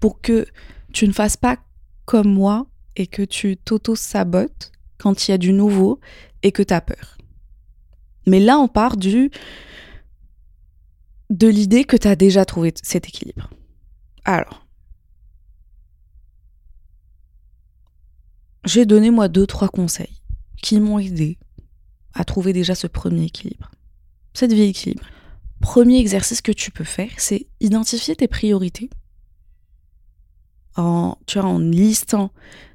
Pour 0.00 0.20
que 0.20 0.46
tu 0.92 1.06
ne 1.06 1.12
fasses 1.12 1.36
pas 1.36 1.58
comme 2.06 2.32
moi 2.32 2.66
et 2.96 3.06
que 3.06 3.22
tu 3.22 3.56
t'auto-sabotes 3.56 4.72
quand 4.98 5.26
il 5.26 5.32
y 5.32 5.34
a 5.34 5.38
du 5.38 5.52
nouveau 5.52 6.00
et 6.42 6.52
que 6.52 6.62
tu 6.62 6.74
as 6.74 6.80
peur. 6.80 7.18
Mais 8.26 8.40
là, 8.40 8.58
on 8.58 8.68
part 8.68 8.96
du 8.96 9.30
de 11.30 11.48
l'idée 11.48 11.84
que 11.84 11.96
tu 11.96 12.08
as 12.08 12.16
déjà 12.16 12.44
trouvé 12.44 12.74
cet 12.82 13.08
équilibre. 13.08 13.50
Alors, 14.24 14.66
j'ai 18.64 18.86
donné 18.86 19.10
moi 19.10 19.28
deux, 19.28 19.46
trois 19.46 19.68
conseils 19.68 20.22
qui 20.62 20.78
m'ont 20.78 20.98
aidé 20.98 21.38
à 22.14 22.24
trouver 22.24 22.52
déjà 22.52 22.74
ce 22.74 22.86
premier 22.86 23.24
équilibre, 23.24 23.70
cette 24.34 24.52
vie 24.52 24.62
équilibre. 24.62 25.04
Premier 25.60 25.98
exercice 25.98 26.42
que 26.42 26.52
tu 26.52 26.70
peux 26.70 26.84
faire, 26.84 27.10
c'est 27.18 27.46
identifier 27.60 28.14
tes 28.14 28.28
priorités 28.28 28.90
en, 30.76 31.16
listant 31.58 32.32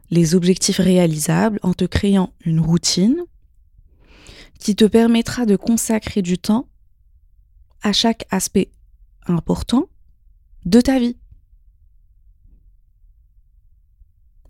les 0.09 0.35
objectifs 0.35 0.77
réalisables, 0.77 1.59
en 1.63 1.73
te 1.73 1.85
créant 1.85 2.33
une 2.45 2.59
routine 2.59 3.23
qui 4.59 4.75
te 4.75 4.85
permettra 4.85 5.45
de 5.45 5.55
consacrer 5.55 6.21
du 6.21 6.37
temps 6.37 6.67
à 7.81 7.93
chaque 7.93 8.25
aspect 8.31 8.71
important 9.25 9.89
de 10.65 10.81
ta 10.81 10.99
vie. 10.99 11.17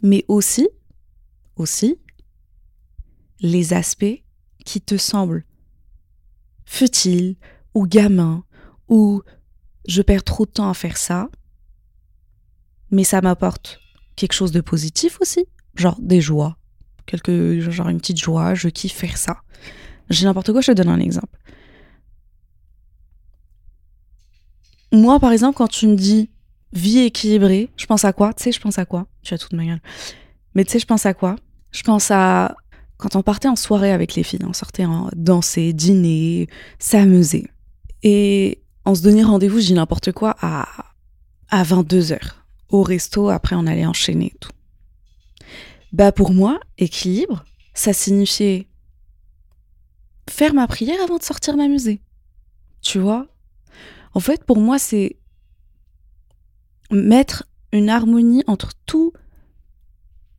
Mais 0.02 0.24
aussi, 0.28 0.70
aussi, 1.56 2.00
les 3.40 3.74
aspects 3.74 4.24
qui 4.66 4.82
te 4.82 4.98
semblent 4.98 5.46
futiles 6.66 7.36
ou 7.74 7.88
gamins 7.88 8.44
ou 8.88 9.22
je 9.88 10.02
perds 10.02 10.24
trop 10.24 10.46
de 10.46 10.52
temps 10.52 10.70
à 10.70 10.74
faire 10.74 10.98
ça, 10.98 11.30
mais 12.92 13.04
ça 13.04 13.22
m'apporte 13.22 13.80
quelque 14.18 14.34
chose 14.34 14.52
de 14.52 14.60
positif 14.60 15.20
aussi, 15.22 15.46
genre 15.76 15.98
des 16.02 16.20
joies, 16.20 16.58
quelque, 17.06 17.62
genre 17.62 17.88
une 17.88 18.00
petite 18.00 18.18
joie, 18.18 18.54
je 18.54 18.68
kiffe 18.68 18.94
faire 18.94 19.18
ça. 19.18 19.38
J'ai 20.10 20.26
n'importe 20.26 20.52
quoi, 20.52 20.60
je 20.60 20.72
te 20.72 20.78
donne 20.78 20.90
un 20.90 21.00
exemple. 21.00 21.38
Moi, 24.92 25.20
par 25.20 25.32
exemple, 25.32 25.58
quand 25.58 25.68
tu 25.68 25.88
me 25.88 25.96
dis 25.96 26.30
vie 26.74 27.00
équilibrée, 27.00 27.70
je 27.78 27.86
pense 27.86 28.04
à 28.04 28.12
quoi? 28.12 28.34
Tu 28.34 28.44
sais, 28.44 28.52
je 28.52 28.60
pense 28.60 28.78
à 28.78 28.86
quoi? 28.86 29.08
Tu 29.22 29.34
as 29.34 29.38
toute 29.38 29.54
ma 29.54 29.66
gueule. 29.66 29.82
Mais 30.56 30.66
tu 30.66 30.72
sais, 30.72 30.80
je 30.80 30.86
pense 30.86 31.06
à 31.06 31.14
quoi? 31.14 31.36
Je 31.72 31.84
pense 31.84 32.12
à 32.12 32.56
quand 32.98 33.16
on 33.16 33.22
partait 33.22 33.48
en 33.48 33.56
soirée 33.56 33.92
avec 33.92 34.16
les 34.16 34.24
filles, 34.24 34.40
on 34.44 34.54
sortait 34.54 34.86
en 34.86 35.10
danser, 35.16 35.72
dîner, 35.72 36.48
s'amuser. 36.80 37.48
Et 38.02 38.64
on 38.86 38.96
se 38.96 39.04
donnait 39.04 39.24
rendez-vous, 39.24 39.60
dis 39.60 39.74
n'importe 39.74 40.12
quoi, 40.14 40.36
à, 40.42 40.68
à 41.50 41.64
22h. 41.64 42.18
Au 42.70 42.84
resto, 42.84 43.30
après 43.30 43.56
on 43.56 43.66
allait 43.68 43.86
enchaîner 43.86 44.34
tout. 44.40 44.52
Bah 45.94 46.12
pour 46.12 46.32
moi, 46.32 46.60
équilibre, 46.78 47.46
ça 47.74 47.94
signifiait 47.94 48.68
faire 50.30 50.54
ma 50.54 50.68
prière 50.68 51.02
avant 51.02 51.18
de 51.18 51.24
sortir 51.24 51.56
m'amuser. 51.56 52.02
Tu 52.82 53.00
vois? 53.00 53.28
En 54.14 54.20
fait, 54.20 54.44
pour 54.44 54.58
moi, 54.58 54.80
c'est 54.80 55.18
mettre 56.92 57.44
une 57.72 57.90
harmonie 57.90 58.44
entre 58.48 58.72
tout, 58.86 59.14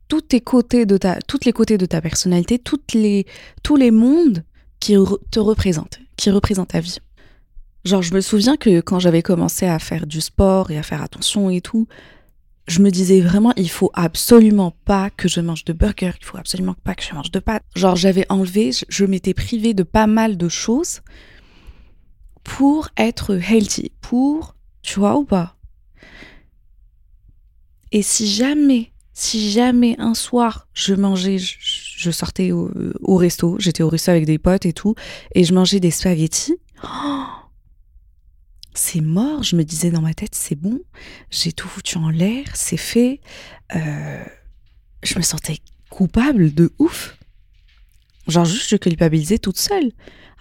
tous 0.07 0.21
tes 0.21 0.41
côtés 0.41 0.85
de 0.85 0.97
ta, 0.97 1.19
toutes 1.21 1.45
les 1.45 1.53
côtés 1.53 1.77
de 1.77 1.85
ta 1.85 2.01
personnalité, 2.01 2.59
toutes 2.59 2.93
les, 2.93 3.25
tous 3.63 3.75
les 3.75 3.91
mondes 3.91 4.43
qui 4.79 4.95
te 5.31 5.39
représentent, 5.39 5.99
qui 6.17 6.29
représentent 6.29 6.69
ta 6.69 6.79
vie. 6.79 6.97
Genre, 7.85 8.01
je 8.01 8.13
me 8.13 8.21
souviens 8.21 8.57
que 8.57 8.81
quand 8.81 8.99
j'avais 8.99 9.21
commencé 9.21 9.65
à 9.65 9.79
faire 9.79 10.05
du 10.05 10.21
sport 10.21 10.71
et 10.71 10.77
à 10.77 10.83
faire 10.83 11.01
attention 11.01 11.49
et 11.49 11.61
tout, 11.61 11.87
je 12.69 12.81
me 12.81 12.91
disais 12.91 13.19
vraiment, 13.19 13.51
il 13.57 13.69
faut 13.69 13.91
absolument 13.93 14.73
pas 14.85 15.09
que 15.09 15.27
je 15.27 15.41
mange 15.41 15.65
de 15.65 15.73
burger, 15.73 16.11
il 16.19 16.25
faut 16.25 16.37
absolument 16.37 16.75
pas 16.83 16.95
que 16.95 17.03
je 17.03 17.13
mange 17.13 17.31
de 17.31 17.39
pâtes. 17.39 17.63
Genre, 17.75 17.95
j'avais 17.95 18.25
enlevé, 18.29 18.71
je, 18.87 19.05
m'étais 19.05 19.33
privée 19.33 19.73
de 19.73 19.83
pas 19.83 20.07
mal 20.07 20.37
de 20.37 20.47
choses 20.47 21.01
pour 22.43 22.89
être 22.95 23.33
healthy, 23.33 23.91
pour, 24.01 24.55
tu 24.81 24.99
vois 24.99 25.17
ou 25.17 25.25
pas? 25.25 25.55
Et 27.91 28.03
si 28.03 28.27
jamais, 28.27 28.91
si 29.13 29.51
jamais 29.51 29.95
un 29.97 30.13
soir 30.13 30.67
je 30.73 30.93
mangeais, 30.93 31.37
je, 31.39 32.11
sortais 32.11 32.51
au, 32.51 32.71
au 33.01 33.15
resto, 33.15 33.55
j'étais 33.59 33.81
au 33.81 33.89
resto 33.89 34.11
avec 34.11 34.25
des 34.25 34.37
potes 34.37 34.67
et 34.67 34.73
tout, 34.73 34.93
et 35.33 35.43
je 35.43 35.53
mangeais 35.53 35.79
des 35.79 35.91
spaghettis, 35.91 36.57
oh 36.83 37.25
c'est 38.79 39.01
mort. 39.01 39.43
Je 39.43 39.55
me 39.55 39.63
disais 39.63 39.91
dans 39.91 40.01
ma 40.01 40.13
tête, 40.13 40.33
c'est 40.33 40.55
bon, 40.55 40.79
j'ai 41.29 41.51
tout 41.51 41.67
foutu 41.67 41.97
en 41.97 42.09
l'air, 42.09 42.45
c'est 42.55 42.77
fait. 42.77 43.19
Euh, 43.75 44.23
je 45.03 45.17
me 45.17 45.21
sentais 45.21 45.57
coupable 45.89 46.53
de 46.53 46.71
ouf. 46.79 47.17
Genre 48.27 48.45
juste 48.45 48.69
je 48.69 48.77
culpabilisais 48.77 49.39
toute 49.39 49.57
seule, 49.57 49.91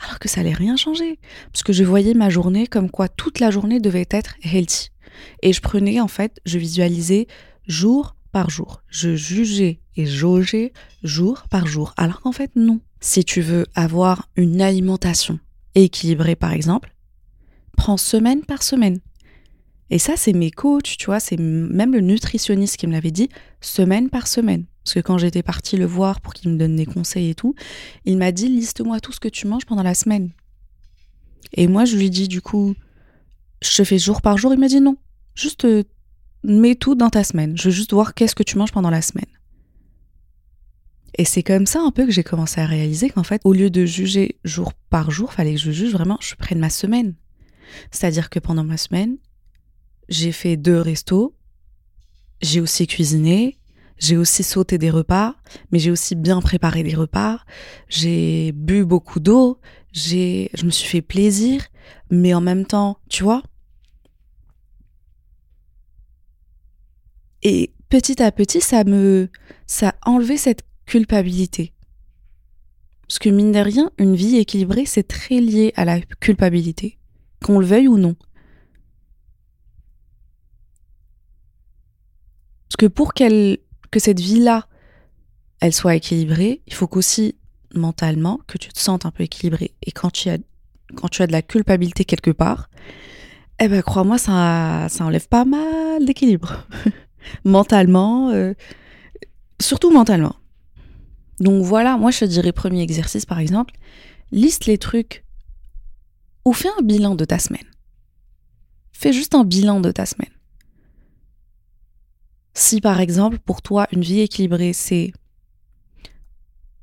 alors 0.02 0.18
que 0.18 0.28
ça 0.28 0.42
allait 0.42 0.52
rien 0.52 0.76
changer, 0.76 1.18
parce 1.52 1.62
que 1.62 1.72
je 1.72 1.84
voyais 1.84 2.14
ma 2.14 2.30
journée 2.30 2.66
comme 2.66 2.90
quoi 2.90 3.08
toute 3.08 3.40
la 3.40 3.50
journée 3.50 3.80
devait 3.80 4.06
être 4.10 4.36
healthy. 4.42 4.90
Et 5.42 5.52
je 5.52 5.60
prenais 5.60 6.00
en 6.00 6.08
fait, 6.08 6.38
je 6.44 6.58
visualisais 6.58 7.26
jour 7.66 8.14
par 8.30 8.50
jour. 8.50 8.82
Je 8.88 9.16
jugeais 9.16 9.80
et 9.96 10.06
jaugeais 10.06 10.72
jour 11.02 11.44
par 11.50 11.66
jour, 11.66 11.92
alors 11.96 12.20
qu'en 12.20 12.32
fait 12.32 12.52
non. 12.54 12.80
Si 13.00 13.24
tu 13.24 13.40
veux 13.40 13.66
avoir 13.74 14.28
une 14.36 14.60
alimentation 14.60 15.40
équilibrée 15.74 16.36
par 16.36 16.52
exemple, 16.52 16.94
prends 17.78 17.96
semaine 17.96 18.42
par 18.42 18.62
semaine. 18.62 18.98
Et 19.90 19.98
ça, 19.98 20.14
c'est 20.16 20.34
mes 20.34 20.50
coachs, 20.50 20.96
tu 20.98 21.06
vois, 21.06 21.20
c'est 21.20 21.38
même 21.38 21.92
le 21.92 22.00
nutritionniste 22.00 22.76
qui 22.76 22.86
me 22.86 22.92
l'avait 22.92 23.12
dit, 23.12 23.30
semaine 23.62 24.10
par 24.10 24.26
semaine. 24.26 24.66
Parce 24.84 24.94
que 24.94 25.00
quand 25.00 25.16
j'étais 25.16 25.42
partie 25.42 25.76
le 25.76 25.86
voir 25.86 26.20
pour 26.20 26.34
qu'il 26.34 26.50
me 26.50 26.58
donne 26.58 26.76
des 26.76 26.84
conseils 26.84 27.30
et 27.30 27.34
tout, 27.34 27.54
il 28.04 28.18
m'a 28.18 28.32
dit, 28.32 28.48
liste-moi 28.48 29.00
tout 29.00 29.12
ce 29.12 29.20
que 29.20 29.28
tu 29.28 29.46
manges 29.46 29.64
pendant 29.64 29.82
la 29.82 29.94
semaine. 29.94 30.30
Et 31.54 31.68
moi, 31.68 31.84
je 31.84 31.96
lui 31.96 32.10
dit, 32.10 32.28
du 32.28 32.42
coup, 32.42 32.74
je 33.62 33.82
fais 33.82 33.98
jour 33.98 34.20
par 34.20 34.36
jour. 34.36 34.52
Il 34.52 34.60
m'a 34.60 34.68
dit, 34.68 34.80
non, 34.80 34.96
juste 35.34 35.64
euh, 35.64 35.84
mets 36.42 36.74
tout 36.74 36.94
dans 36.94 37.10
ta 37.10 37.24
semaine. 37.24 37.56
Je 37.56 37.64
veux 37.64 37.74
juste 37.74 37.92
voir 37.92 38.14
qu'est-ce 38.14 38.34
que 38.34 38.42
tu 38.42 38.58
manges 38.58 38.72
pendant 38.72 38.90
la 38.90 39.02
semaine. 39.02 39.30
Et 41.16 41.24
c'est 41.24 41.42
comme 41.42 41.66
ça 41.66 41.80
un 41.80 41.90
peu 41.90 42.04
que 42.04 42.12
j'ai 42.12 42.24
commencé 42.24 42.60
à 42.60 42.66
réaliser 42.66 43.08
qu'en 43.08 43.22
fait, 43.22 43.40
au 43.44 43.52
lieu 43.52 43.70
de 43.70 43.86
juger 43.86 44.38
jour 44.44 44.74
par 44.90 45.10
jour, 45.10 45.32
fallait 45.32 45.54
que 45.54 45.60
je 45.60 45.70
juge 45.70 45.92
vraiment, 45.92 46.18
je 46.20 46.34
prenne 46.34 46.58
ma 46.58 46.70
semaine. 46.70 47.14
C'est-à-dire 47.90 48.30
que 48.30 48.38
pendant 48.38 48.64
ma 48.64 48.76
semaine, 48.76 49.16
j'ai 50.08 50.32
fait 50.32 50.56
deux 50.56 50.80
restos, 50.80 51.34
j'ai 52.40 52.60
aussi 52.60 52.86
cuisiné, 52.86 53.58
j'ai 53.98 54.16
aussi 54.16 54.42
sauté 54.42 54.78
des 54.78 54.90
repas, 54.90 55.34
mais 55.72 55.78
j'ai 55.78 55.90
aussi 55.90 56.14
bien 56.14 56.40
préparé 56.40 56.82
des 56.82 56.94
repas, 56.94 57.40
j'ai 57.88 58.52
bu 58.52 58.84
beaucoup 58.84 59.20
d'eau, 59.20 59.60
j'ai, 59.92 60.50
je 60.54 60.64
me 60.64 60.70
suis 60.70 60.88
fait 60.88 61.02
plaisir, 61.02 61.66
mais 62.10 62.34
en 62.34 62.40
même 62.40 62.64
temps, 62.64 62.98
tu 63.08 63.24
vois. 63.24 63.42
Et 67.42 67.72
petit 67.88 68.22
à 68.22 68.32
petit, 68.32 68.60
ça 68.60 68.84
me, 68.84 69.28
ça 69.66 69.94
a 70.02 70.10
enlevé 70.10 70.36
cette 70.36 70.64
culpabilité. 70.86 71.72
Parce 73.06 73.18
que 73.18 73.30
mine 73.30 73.52
de 73.52 73.58
rien, 73.58 73.90
une 73.98 74.14
vie 74.14 74.36
équilibrée, 74.36 74.84
c'est 74.84 75.06
très 75.06 75.40
lié 75.40 75.72
à 75.76 75.84
la 75.84 76.00
culpabilité 76.00 76.97
qu'on 77.44 77.58
le 77.58 77.66
veuille 77.66 77.88
ou 77.88 77.98
non. 77.98 78.16
Parce 82.68 82.76
que 82.78 82.86
pour 82.86 83.14
qu'elle, 83.14 83.58
que 83.90 83.98
cette 83.98 84.20
vie-là, 84.20 84.66
elle 85.60 85.72
soit 85.72 85.94
équilibrée, 85.94 86.62
il 86.66 86.74
faut 86.74 86.86
qu'aussi 86.86 87.36
mentalement, 87.74 88.40
que 88.46 88.58
tu 88.58 88.68
te 88.68 88.78
sentes 88.78 89.06
un 89.06 89.10
peu 89.10 89.24
équilibré. 89.24 89.74
Et 89.82 89.92
quand 89.92 90.10
tu 90.10 90.28
as, 90.28 90.38
quand 90.94 91.08
tu 91.08 91.22
as 91.22 91.26
de 91.26 91.32
la 91.32 91.42
culpabilité 91.42 92.04
quelque 92.04 92.30
part, 92.30 92.70
eh 93.60 93.68
ben 93.68 93.82
crois-moi, 93.82 94.18
ça, 94.18 94.86
ça 94.88 95.04
enlève 95.04 95.28
pas 95.28 95.44
mal 95.44 96.04
d'équilibre. 96.04 96.66
mentalement, 97.44 98.30
euh, 98.30 98.54
surtout 99.60 99.90
mentalement. 99.90 100.36
Donc 101.40 101.64
voilà, 101.64 101.96
moi 101.96 102.10
je 102.10 102.20
te 102.20 102.24
dirais 102.24 102.52
premier 102.52 102.82
exercice 102.82 103.26
par 103.26 103.38
exemple, 103.38 103.74
liste 104.32 104.66
les 104.66 104.78
trucs 104.78 105.24
ou 106.44 106.52
fais 106.52 106.70
un 106.78 106.82
bilan 106.82 107.14
de 107.14 107.24
ta 107.24 107.38
semaine. 107.38 107.66
Fais 108.92 109.12
juste 109.12 109.34
un 109.34 109.44
bilan 109.44 109.80
de 109.80 109.92
ta 109.92 110.06
semaine. 110.06 110.32
Si 112.54 112.80
par 112.80 113.00
exemple 113.00 113.38
pour 113.38 113.62
toi 113.62 113.86
une 113.92 114.02
vie 114.02 114.20
équilibrée 114.20 114.72
c'est 114.72 115.12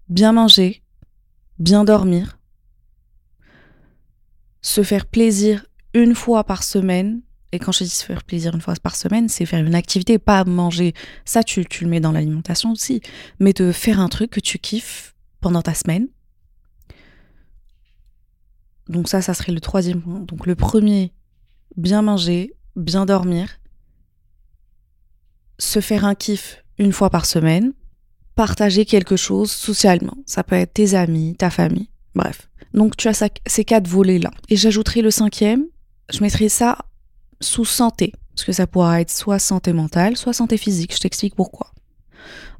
bien 0.08 0.32
manger, 0.32 0.84
bien 1.60 1.84
dormir, 1.84 2.38
se 4.62 4.84
faire 4.84 5.06
plaisir 5.06 5.66
une 5.94 6.16
fois 6.16 6.44
par 6.44 6.64
semaine, 6.64 7.22
et 7.52 7.60
quand 7.60 7.72
je 7.72 7.84
dis 7.86 7.90
se 7.90 8.04
faire 8.04 8.24
plaisir 8.24 8.54
une 8.54 8.62
fois 8.62 8.74
par 8.82 8.96
semaine, 8.96 9.30
c'est 9.30 9.46
faire 9.46 9.66
une 9.66 9.76
activité, 9.76 10.20
pas 10.20 10.44
manger. 10.44 10.94
Ça, 11.24 11.42
tu, 11.42 11.64
tu 11.66 11.86
le 11.86 11.90
mets 11.90 12.02
dans 12.02 12.12
l'alimentation 12.12 12.72
aussi. 12.72 13.00
Mais 13.40 13.54
de 13.54 13.72
faire 13.72 14.02
un 14.02 14.10
truc 14.10 14.32
que 14.32 14.42
tu 14.42 14.60
kiffes 14.60 15.16
pendant 15.40 15.62
ta 15.62 15.74
semaine, 15.74 16.08
donc 18.88 19.10
ça, 19.10 19.22
ça 19.22 19.34
serait 19.34 19.52
le 19.52 19.60
troisième 19.60 20.02
point. 20.02 20.20
Donc 20.20 20.46
le 20.46 20.56
premier, 20.56 21.12
bien 21.76 22.02
manger, 22.02 22.56
bien 22.76 23.06
dormir, 23.06 23.50
se 25.58 25.80
faire 25.80 26.06
un 26.06 26.16
kiff 26.16 26.64
une 26.78 26.92
fois 26.92 27.10
par 27.10 27.26
semaine, 27.26 27.74
partager 28.36 28.86
quelque 28.86 29.16
chose 29.16 29.52
socialement. 29.52 30.18
Ça 30.26 30.44
peut 30.44 30.56
être 30.56 30.74
tes 30.74 30.94
amis, 30.94 31.36
ta 31.36 31.50
famille, 31.50 31.90
bref. 32.14 32.50
Donc 32.74 32.98
tu 32.98 33.08
as 33.08 33.24
ces 33.46 33.66
quatre 33.66 33.88
volets-là. 33.88 34.32
Et 34.50 34.58
j'ajouterai 34.58 35.02
le 35.02 35.12
cinquième, 35.12 35.66
je 36.12 36.22
mettrai 36.22 36.50
ça 36.50 36.78
sous 37.40 37.66
santé, 37.66 38.14
parce 38.36 38.46
que 38.46 38.52
ça 38.52 38.68
pourra 38.68 39.02
être 39.02 39.12
soit 39.12 39.40
santé 39.40 39.74
mentale, 39.74 40.18
soit 40.18 40.34
santé 40.34 40.58
physique. 40.58 40.94
Je 40.94 41.00
t'explique 41.00 41.36
pourquoi. 41.36 41.72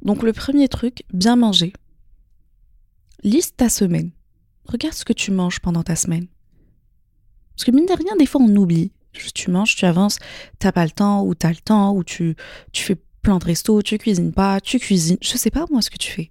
Donc 0.02 0.22
le 0.22 0.32
premier 0.32 0.68
truc, 0.68 1.04
bien 1.12 1.36
manger. 1.36 1.72
Liste 3.22 3.56
ta 3.56 3.68
semaine. 3.68 4.10
Regarde 4.66 4.94
ce 4.94 5.04
que 5.04 5.12
tu 5.12 5.30
manges 5.30 5.60
pendant 5.60 5.82
ta 5.82 5.96
semaine. 5.96 6.26
Parce 7.54 7.64
que 7.64 7.70
mine 7.70 7.86
de 7.86 7.92
rien, 7.92 8.16
des 8.16 8.26
fois, 8.26 8.40
on 8.42 8.56
oublie. 8.56 8.92
Tu 9.34 9.50
manges, 9.50 9.76
tu 9.76 9.86
avances, 9.86 10.18
t'as 10.58 10.72
pas 10.72 10.84
le 10.84 10.90
temps, 10.90 11.24
ou 11.24 11.34
t'as 11.34 11.48
le 11.48 11.56
temps, 11.56 11.94
ou 11.94 12.04
tu, 12.04 12.36
tu 12.72 12.82
fais 12.82 12.96
plein 13.22 13.38
de 13.38 13.44
restos, 13.44 13.80
tu 13.80 13.96
cuisines 13.96 14.32
pas, 14.32 14.60
tu 14.60 14.78
cuisines. 14.78 15.16
Je 15.22 15.38
sais 15.38 15.50
pas 15.50 15.64
moi 15.70 15.80
ce 15.80 15.88
que 15.88 15.96
tu 15.96 16.12
fais. 16.12 16.30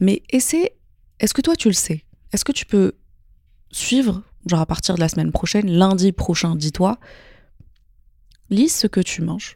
Mais 0.00 0.22
essaie. 0.30 0.74
Est-ce 1.20 1.32
que 1.32 1.42
toi 1.42 1.54
tu 1.54 1.68
le 1.68 1.74
sais? 1.74 2.04
Est-ce 2.32 2.44
que 2.44 2.52
tu 2.52 2.66
peux 2.66 2.94
suivre, 3.70 4.24
genre 4.46 4.60
à 4.60 4.66
partir 4.66 4.96
de 4.96 5.00
la 5.00 5.08
semaine 5.08 5.30
prochaine, 5.30 5.70
lundi 5.70 6.10
prochain, 6.10 6.56
dis-toi, 6.56 6.98
lis 8.50 8.68
ce 8.68 8.88
que 8.88 9.00
tu 9.00 9.22
manges 9.22 9.54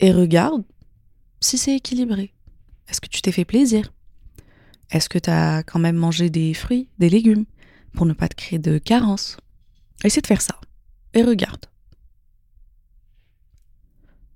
et 0.00 0.12
regarde 0.12 0.62
si 1.40 1.58
c'est 1.58 1.76
équilibré. 1.76 2.34
Est-ce 2.88 3.00
que 3.00 3.08
tu 3.08 3.22
t'es 3.22 3.32
fait 3.32 3.44
plaisir? 3.44 3.92
Est-ce 4.90 5.08
que 5.08 5.18
tu 5.18 5.30
as 5.30 5.62
quand 5.62 5.78
même 5.78 5.96
mangé 5.96 6.30
des 6.30 6.54
fruits, 6.54 6.88
des 6.98 7.10
légumes 7.10 7.44
pour 7.92 8.06
ne 8.06 8.12
pas 8.12 8.28
te 8.28 8.34
créer 8.34 8.58
de 8.58 8.78
carence 8.78 9.36
Essaie 10.04 10.20
de 10.20 10.26
faire 10.26 10.42
ça 10.42 10.56
et 11.14 11.22
regarde. 11.22 11.66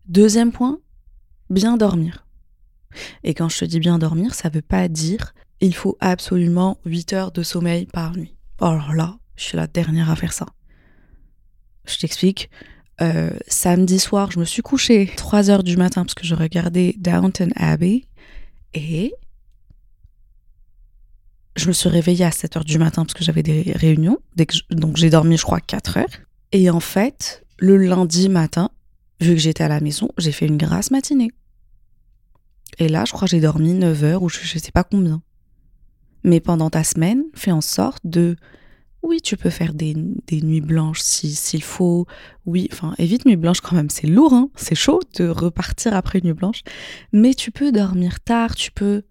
Deuxième 0.06 0.50
point, 0.50 0.80
bien 1.50 1.76
dormir. 1.76 2.26
Et 3.22 3.34
quand 3.34 3.48
je 3.48 3.58
te 3.58 3.64
dis 3.64 3.78
bien 3.78 3.98
dormir, 3.98 4.34
ça 4.34 4.48
ne 4.48 4.54
veut 4.54 4.62
pas 4.62 4.88
dire 4.88 5.34
il 5.60 5.74
faut 5.74 5.96
absolument 6.00 6.78
8 6.86 7.12
heures 7.12 7.32
de 7.32 7.42
sommeil 7.42 7.86
par 7.86 8.16
nuit. 8.16 8.34
Alors 8.60 8.94
là, 8.94 9.18
je 9.36 9.44
suis 9.44 9.56
la 9.56 9.66
dernière 9.66 10.10
à 10.10 10.16
faire 10.16 10.32
ça. 10.32 10.46
Je 11.86 11.98
t'explique. 11.98 12.50
Euh, 13.00 13.30
samedi 13.46 13.98
soir, 13.98 14.30
je 14.30 14.38
me 14.38 14.44
suis 14.44 14.62
couchée 14.62 15.10
3 15.16 15.50
heures 15.50 15.62
du 15.62 15.76
matin 15.76 16.02
parce 16.02 16.14
que 16.14 16.26
je 16.26 16.34
regardais 16.34 16.94
Downton 16.98 17.50
Abbey 17.56 18.04
et 18.74 19.14
je 21.60 21.68
me 21.68 21.72
suis 21.72 21.88
réveillée 21.88 22.24
à 22.24 22.30
7 22.30 22.56
heures 22.56 22.64
du 22.64 22.78
matin 22.78 23.04
parce 23.04 23.14
que 23.14 23.22
j'avais 23.22 23.42
des 23.42 23.72
réunions. 23.74 24.18
donc 24.70 24.96
j'ai 24.96 25.10
dormi, 25.10 25.36
je 25.36 25.42
crois, 25.42 25.60
4 25.60 25.98
heures. 25.98 26.20
Et 26.52 26.70
en 26.70 26.80
fait, 26.80 27.44
le 27.58 27.76
lundi 27.76 28.28
matin, 28.28 28.70
vu 29.20 29.34
que 29.34 29.40
j'étais 29.40 29.64
à 29.64 29.68
la 29.68 29.80
maison, 29.80 30.08
j'ai 30.18 30.32
fait 30.32 30.46
une 30.46 30.56
grasse 30.56 30.90
matinée. 30.90 31.30
Et 32.78 32.88
là, 32.88 33.04
je 33.04 33.12
crois 33.12 33.26
que 33.26 33.30
j'ai 33.30 33.40
dormi 33.40 33.74
9 33.74 34.04
heures 34.04 34.22
ou 34.22 34.28
je, 34.28 34.40
ne 34.40 34.60
sais 34.60 34.72
pas 34.72 34.84
combien. 34.84 35.22
Mais 36.24 36.40
pendant 36.40 36.70
ta 36.70 36.82
semaine, 36.84 37.24
fais 37.34 37.52
en 37.52 37.60
sorte 37.60 38.00
de. 38.04 38.36
Oui, 39.02 39.22
tu 39.22 39.38
peux 39.38 39.48
faire 39.48 39.72
des, 39.72 39.94
nuits 39.94 40.60
blanches 40.60 41.00
s'il 41.00 41.62
faut. 41.62 42.06
Oui, 42.44 42.68
enfin, 42.72 42.94
évite 42.98 43.24
nuit 43.24 43.36
blanche 43.36 43.60
quand 43.60 43.74
même. 43.74 43.88
C'est 43.88 44.06
lourd, 44.06 44.34
hein 44.34 44.50
c'est 44.56 44.74
chaud 44.74 45.00
de 45.16 45.28
repartir 45.28 45.94
après 45.94 46.18
une 46.18 46.26
nuit 46.26 46.34
blanche. 46.34 46.62
Mais 47.12 47.32
tu 47.34 47.50
peux 47.50 47.72
dormir 47.72 48.20
tard, 48.20 48.54
tu 48.54 48.70
peux, 48.70 49.02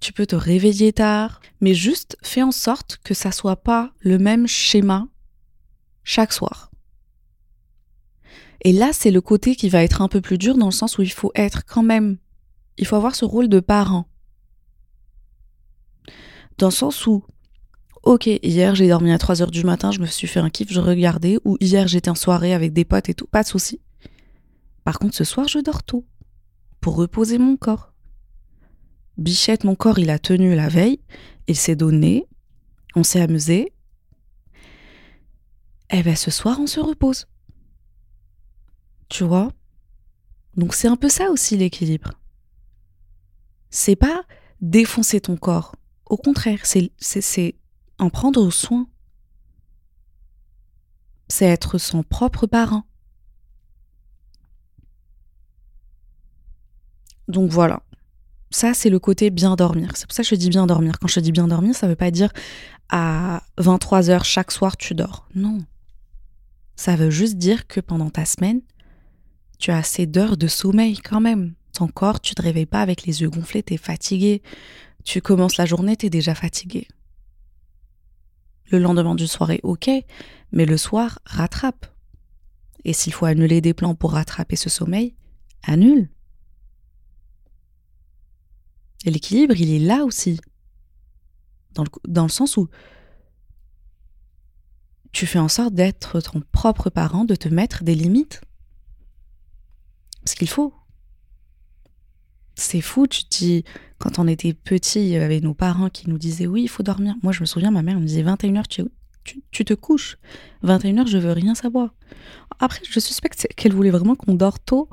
tu 0.00 0.12
peux 0.12 0.26
te 0.26 0.36
réveiller 0.36 0.92
tard. 0.92 1.40
Mais 1.60 1.74
juste 1.74 2.16
fais 2.22 2.42
en 2.42 2.52
sorte 2.52 2.98
que 3.04 3.14
ça 3.14 3.32
soit 3.32 3.62
pas 3.62 3.92
le 4.00 4.18
même 4.18 4.46
schéma 4.46 5.08
chaque 6.02 6.32
soir. 6.32 6.70
Et 8.62 8.72
là, 8.72 8.92
c'est 8.92 9.10
le 9.10 9.20
côté 9.20 9.56
qui 9.56 9.68
va 9.68 9.82
être 9.82 10.02
un 10.02 10.08
peu 10.08 10.20
plus 10.20 10.38
dur 10.38 10.56
dans 10.56 10.66
le 10.66 10.72
sens 10.72 10.98
où 10.98 11.02
il 11.02 11.12
faut 11.12 11.32
être 11.34 11.64
quand 11.64 11.82
même. 11.82 12.18
Il 12.76 12.86
faut 12.86 12.96
avoir 12.96 13.14
ce 13.14 13.24
rôle 13.24 13.48
de 13.48 13.60
parent. 13.60 14.06
Dans 16.58 16.68
le 16.68 16.72
sens 16.72 17.06
où, 17.06 17.24
ok, 18.02 18.26
hier 18.26 18.74
j'ai 18.74 18.88
dormi 18.88 19.12
à 19.12 19.18
3 19.18 19.40
heures 19.40 19.50
du 19.50 19.64
matin, 19.64 19.92
je 19.92 20.00
me 20.00 20.06
suis 20.06 20.26
fait 20.26 20.40
un 20.40 20.50
kiff, 20.50 20.70
je 20.70 20.80
regardais, 20.80 21.38
ou 21.44 21.56
hier 21.60 21.88
j'étais 21.88 22.10
en 22.10 22.14
soirée 22.14 22.52
avec 22.52 22.74
des 22.74 22.84
potes 22.84 23.08
et 23.08 23.14
tout, 23.14 23.26
pas 23.26 23.42
de 23.42 23.48
souci. 23.48 23.80
Par 24.84 24.98
contre, 24.98 25.14
ce 25.14 25.24
soir, 25.24 25.48
je 25.48 25.58
dors 25.58 25.82
tôt, 25.82 26.06
pour 26.82 26.96
reposer 26.96 27.38
mon 27.38 27.56
corps. 27.56 27.89
Bichette, 29.20 29.62
mon 29.62 29.76
corps, 29.76 30.00
il 30.00 30.10
a 30.10 30.18
tenu 30.18 30.56
la 30.56 30.68
veille, 30.68 30.98
il 31.46 31.56
s'est 31.56 31.76
donné, 31.76 32.26
on 32.96 33.04
s'est 33.04 33.20
amusé. 33.20 33.72
Eh 35.90 36.02
ben, 36.02 36.16
ce 36.16 36.32
soir, 36.32 36.58
on 36.60 36.66
se 36.66 36.80
repose. 36.80 37.28
Tu 39.08 39.22
vois? 39.22 39.52
Donc, 40.56 40.74
c'est 40.74 40.88
un 40.88 40.96
peu 40.96 41.08
ça 41.08 41.30
aussi 41.30 41.56
l'équilibre. 41.56 42.14
C'est 43.68 43.96
pas 43.96 44.24
défoncer 44.60 45.20
ton 45.20 45.36
corps 45.36 45.76
au 46.10 46.16
contraire, 46.16 46.66
c'est 46.66 47.54
en 48.00 48.10
prendre 48.10 48.50
soin. 48.50 48.88
C'est 51.28 51.46
être 51.46 51.78
son 51.78 52.02
propre 52.02 52.48
parent. 52.48 52.82
Donc 57.28 57.52
voilà. 57.52 57.84
Ça, 58.50 58.74
c'est 58.74 58.90
le 58.90 58.98
côté 58.98 59.30
bien 59.30 59.54
dormir. 59.54 59.92
C'est 59.94 60.06
pour 60.06 60.14
ça 60.14 60.22
que 60.22 60.28
je 60.28 60.34
dis 60.34 60.48
bien 60.48 60.66
dormir. 60.66 60.98
Quand 61.00 61.06
je 61.06 61.20
dis 61.20 61.32
bien 61.32 61.46
dormir, 61.46 61.74
ça 61.74 61.86
ne 61.86 61.92
veut 61.92 61.96
pas 61.96 62.10
dire 62.10 62.32
à 62.88 63.42
23 63.58 64.10
heures 64.10 64.24
chaque 64.24 64.50
soir 64.50 64.76
tu 64.76 64.94
dors. 64.94 65.28
Non. 65.34 65.58
Ça 66.74 66.96
veut 66.96 67.10
juste 67.10 67.36
dire 67.36 67.66
que 67.68 67.80
pendant 67.80 68.10
ta 68.10 68.24
semaine, 68.24 68.60
tu 69.58 69.70
as 69.70 69.76
assez 69.76 70.06
d'heures 70.06 70.36
de 70.36 70.48
sommeil 70.48 70.98
quand 70.98 71.20
même. 71.20 71.54
Ton 71.72 71.86
corps, 71.86 72.20
tu 72.20 72.34
te 72.34 72.42
réveilles 72.42 72.66
pas 72.66 72.82
avec 72.82 73.04
les 73.04 73.22
yeux 73.22 73.30
gonflés, 73.30 73.62
tu 73.62 73.74
es 73.74 73.76
fatigué. 73.76 74.42
Tu 75.04 75.20
commences 75.20 75.56
la 75.56 75.66
journée, 75.66 75.96
tu 75.96 76.06
es 76.06 76.10
déjà 76.10 76.34
fatigué. 76.34 76.88
Le 78.70 78.78
lendemain 78.78 79.14
du 79.14 79.26
soirée, 79.26 79.60
ok, 79.62 79.90
mais 80.52 80.66
le 80.66 80.76
soir, 80.76 81.20
rattrape. 81.24 81.86
Et 82.84 82.92
s'il 82.92 83.12
faut 83.12 83.26
annuler 83.26 83.60
des 83.60 83.74
plans 83.74 83.94
pour 83.94 84.12
rattraper 84.12 84.56
ce 84.56 84.70
sommeil, 84.70 85.14
annule. 85.62 86.08
Et 89.04 89.10
l'équilibre, 89.10 89.54
il 89.56 89.70
est 89.72 89.78
là 89.78 90.04
aussi. 90.04 90.40
Dans 91.74 91.84
le, 91.84 91.90
dans 92.06 92.24
le 92.24 92.28
sens 92.28 92.56
où 92.56 92.68
tu 95.12 95.26
fais 95.26 95.38
en 95.38 95.48
sorte 95.48 95.74
d'être 95.74 96.20
ton 96.20 96.42
propre 96.52 96.90
parent, 96.90 97.24
de 97.24 97.34
te 97.34 97.48
mettre 97.48 97.84
des 97.84 97.94
limites. 97.94 98.40
Ce 100.24 100.34
qu'il 100.34 100.48
faut. 100.48 100.74
C'est 102.54 102.80
fou, 102.80 103.06
tu 103.06 103.24
te 103.24 103.38
dis, 103.38 103.64
quand 103.98 104.18
on 104.18 104.28
était 104.28 104.52
petit, 104.52 105.00
il 105.00 105.08
y 105.08 105.16
avait 105.16 105.40
nos 105.40 105.54
parents 105.54 105.88
qui 105.88 106.10
nous 106.10 106.18
disaient 106.18 106.46
oui, 106.46 106.62
il 106.62 106.68
faut 106.68 106.82
dormir. 106.82 107.14
Moi, 107.22 107.32
je 107.32 107.40
me 107.40 107.46
souviens, 107.46 107.70
ma 107.70 107.82
mère 107.82 107.98
me 107.98 108.04
disait 108.04 108.22
21h, 108.22 108.66
tu, 108.68 108.84
tu, 109.50 109.64
te 109.64 109.74
couches. 109.74 110.18
21h, 110.62 111.06
je 111.06 111.18
veux 111.18 111.32
rien 111.32 111.54
savoir. 111.54 111.94
Après, 112.58 112.80
je 112.88 113.00
suspecte 113.00 113.48
qu'elle 113.56 113.72
voulait 113.72 113.90
vraiment 113.90 114.14
qu'on 114.14 114.34
dort 114.34 114.60
tôt 114.60 114.90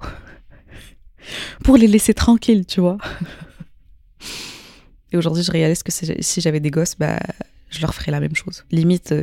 pour 1.63 1.75
les 1.75 1.87
laisser 1.87 2.13
tranquilles, 2.13 2.65
tu 2.65 2.79
vois. 2.79 2.97
Et 5.11 5.17
aujourd'hui, 5.17 5.43
je 5.43 5.51
réalise 5.51 5.83
que 5.83 5.91
si 5.91 6.41
j'avais 6.41 6.59
des 6.59 6.71
gosses, 6.71 6.95
bah, 6.97 7.19
je 7.69 7.81
leur 7.81 7.93
ferais 7.93 8.11
la 8.11 8.19
même 8.19 8.35
chose. 8.35 8.65
Limite, 8.71 9.13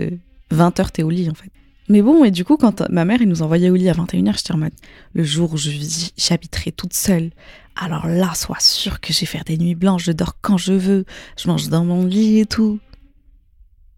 20h, 0.50 0.80
euh, 0.80 0.88
t'es 0.92 1.02
au 1.02 1.10
lit, 1.10 1.28
en 1.28 1.34
fait. 1.34 1.50
Mais 1.88 2.00
bon, 2.00 2.24
et 2.24 2.30
du 2.30 2.44
coup, 2.44 2.56
quand 2.56 2.88
ma 2.88 3.04
mère 3.04 3.20
nous 3.26 3.42
envoyait 3.42 3.68
au 3.68 3.74
lit 3.74 3.90
à 3.90 3.92
21h, 3.92 4.38
j'étais 4.38 4.52
en 4.52 4.56
mode, 4.56 4.72
le 5.12 5.22
jour 5.22 5.52
où 5.52 5.56
j'habiterai 5.58 6.72
toute 6.72 6.94
seule, 6.94 7.30
alors 7.76 8.06
là, 8.06 8.32
sois 8.34 8.60
sûr 8.60 9.00
que 9.00 9.12
je 9.12 9.20
vais 9.20 9.26
faire 9.26 9.44
des 9.44 9.58
nuits 9.58 9.74
blanches, 9.74 10.04
je 10.04 10.12
dors 10.12 10.38
quand 10.40 10.56
je 10.56 10.72
veux, 10.72 11.04
je 11.36 11.48
mange 11.48 11.68
dans 11.68 11.84
mon 11.84 12.06
lit 12.06 12.40
et 12.40 12.46
tout. 12.46 12.78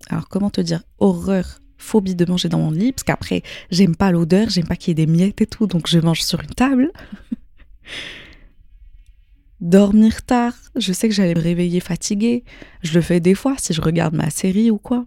Alors 0.09 0.29
comment 0.29 0.51
te 0.51 0.61
dire, 0.61 0.83
horreur, 0.99 1.61
phobie 1.79 2.17
de 2.17 2.25
manger 2.25 2.49
dans 2.49 2.59
mon 2.59 2.73
lit, 2.73 2.93
parce 2.93 3.05
qu'après, 3.05 3.43
j'aime 3.71 3.95
pas 3.95 4.11
l'odeur, 4.11 4.49
j'aime 4.49 4.67
pas 4.67 4.77
qu'il 4.77 4.89
y 4.89 4.93
ait 4.93 5.07
des 5.07 5.13
miettes 5.13 5.41
et 5.41 5.47
tout, 5.47 5.67
donc 5.69 5.89
je 5.89 6.01
mange 6.01 6.23
sur 6.23 6.41
une 6.41 6.55
table. 6.55 6.91
Dormir 9.61 10.23
tard, 10.25 10.55
je 10.77 10.93
sais 10.93 11.09
que 11.09 11.15
j'allais 11.15 11.35
me 11.35 11.41
réveiller 11.41 11.81
fatiguée, 11.81 12.45
je 12.83 12.95
le 12.95 13.01
fais 13.01 13.21
des 13.21 13.35
fois 13.35 13.55
si 13.59 13.73
je 13.73 13.81
regarde 13.81 14.15
ma 14.15 14.29
série 14.29 14.71
ou 14.71 14.77
quoi, 14.77 15.07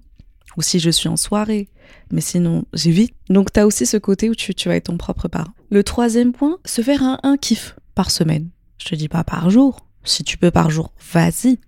ou 0.57 0.61
si 0.63 0.79
je 0.79 0.89
suis 0.89 1.07
en 1.07 1.17
soirée, 1.17 1.69
mais 2.11 2.21
sinon 2.21 2.65
j'évite. 2.73 3.13
Donc 3.29 3.51
t'as 3.51 3.65
aussi 3.65 3.85
ce 3.85 3.97
côté 3.97 4.29
où 4.29 4.35
tu, 4.35 4.55
tu 4.55 4.67
vas 4.67 4.75
être 4.75 4.85
ton 4.85 4.97
propre 4.97 5.27
parent. 5.27 5.53
Le 5.69 5.83
troisième 5.83 6.33
point, 6.33 6.57
se 6.65 6.81
faire 6.81 7.03
un, 7.03 7.19
un 7.21 7.37
kiff 7.37 7.75
par 7.93 8.09
semaine. 8.09 8.49
Je 8.79 8.89
te 8.89 8.95
dis 8.95 9.09
pas 9.09 9.23
par 9.23 9.49
jour. 9.49 9.85
Si 10.03 10.23
tu 10.23 10.37
peux 10.37 10.51
par 10.51 10.71
jour, 10.71 10.93
vas-y. 11.13 11.59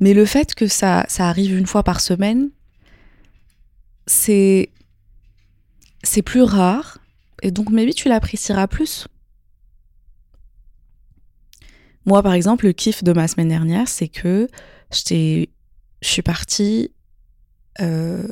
Mais 0.00 0.14
le 0.14 0.24
fait 0.24 0.54
que 0.54 0.66
ça, 0.66 1.04
ça 1.08 1.28
arrive 1.28 1.56
une 1.56 1.66
fois 1.66 1.82
par 1.82 2.00
semaine, 2.00 2.50
c'est 4.06 4.70
c'est 6.02 6.22
plus 6.22 6.42
rare 6.42 6.98
et 7.42 7.50
donc 7.50 7.70
maybe 7.70 7.94
tu 7.94 8.08
l'apprécieras 8.08 8.66
plus. 8.66 9.06
Moi 12.08 12.22
par 12.22 12.32
exemple, 12.32 12.64
le 12.64 12.72
kiff 12.72 13.04
de 13.04 13.12
ma 13.12 13.28
semaine 13.28 13.48
dernière, 13.48 13.86
c'est 13.86 14.08
que 14.08 14.48
je 14.90 15.44
suis 16.00 16.22
partie 16.22 16.90
euh, 17.82 18.26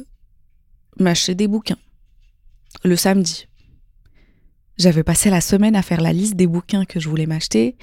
m'acheter 0.99 1.35
des 1.35 1.47
bouquins 1.47 1.77
le 2.85 2.97
samedi. 2.97 3.49
J'avais 4.79 5.03
passé 5.03 5.29
la 5.29 5.43
semaine 5.43 5.77
à 5.77 5.83
faire 5.83 6.01
la 6.01 6.15
liste 6.15 6.37
des 6.37 6.47
bouquins 6.47 6.87
que 6.87 7.01
je 7.01 7.11
voulais 7.11 7.27
m'acheter. 7.27 7.77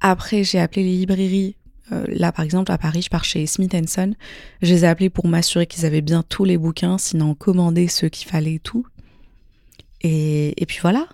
Après, 0.00 0.44
j'ai 0.44 0.60
appelé 0.60 0.82
les 0.82 0.98
librairies. 0.98 1.56
Euh, 1.92 2.04
là, 2.08 2.30
par 2.30 2.44
exemple, 2.44 2.70
à 2.70 2.76
Paris, 2.76 3.00
je 3.00 3.08
pars 3.08 3.24
chez 3.24 3.46
Smith 3.46 3.74
Son. 3.88 4.14
Je 4.60 4.74
les 4.74 4.84
ai 4.84 4.86
appelés 4.86 5.08
pour 5.08 5.28
m'assurer 5.28 5.66
qu'ils 5.66 5.86
avaient 5.86 6.02
bien 6.02 6.22
tous 6.22 6.44
les 6.44 6.58
bouquins, 6.58 6.98
sinon 6.98 7.34
commander 7.34 7.88
ceux 7.88 8.10
qu'il 8.10 8.28
fallait 8.28 8.56
et 8.56 8.58
tout. 8.58 8.86
Et, 10.02 10.60
et 10.60 10.66
puis 10.66 10.78
voilà. 10.82 11.08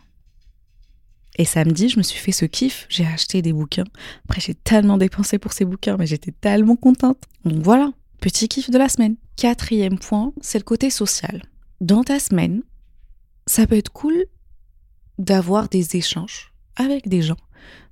Et 1.37 1.45
samedi, 1.45 1.89
je 1.89 1.99
me 1.99 2.03
suis 2.03 2.19
fait 2.19 2.33
ce 2.33 2.45
kiff. 2.45 2.87
J'ai 2.89 3.07
acheté 3.07 3.43
des 3.43 3.53
bouquins. 3.53 3.85
Après, 4.25 4.41
j'ai 4.41 4.55
tellement 4.55 4.99
dépensé 4.99 5.39
pour 5.39 5.53
ces 5.53 5.65
bouquins, 5.65 5.97
mais 5.97 6.07
j'étais 6.07 6.33
tellement 6.33 6.77
contente. 6.77 7.25
Donc 7.45 7.63
voilà, 7.63 7.93
petit 8.21 8.49
kiff 8.49 8.71
de 8.71 8.79
la 8.79 8.89
semaine. 8.89 9.17
Quatrième 9.37 9.99
point, 9.99 10.33
c'est 10.41 10.59
le 10.59 10.65
côté 10.65 10.91
social. 10.91 11.43
Dans 11.81 12.05
ta 12.05 12.21
semaine, 12.21 12.63
ça 13.47 13.67
peut 13.67 13.77
être 13.77 13.93
cool 13.93 14.27
d'avoir 15.19 15.69
des 15.69 15.97
échanges 15.97 16.53
avec 16.77 17.09
des 17.09 17.23
gens. 17.23 17.37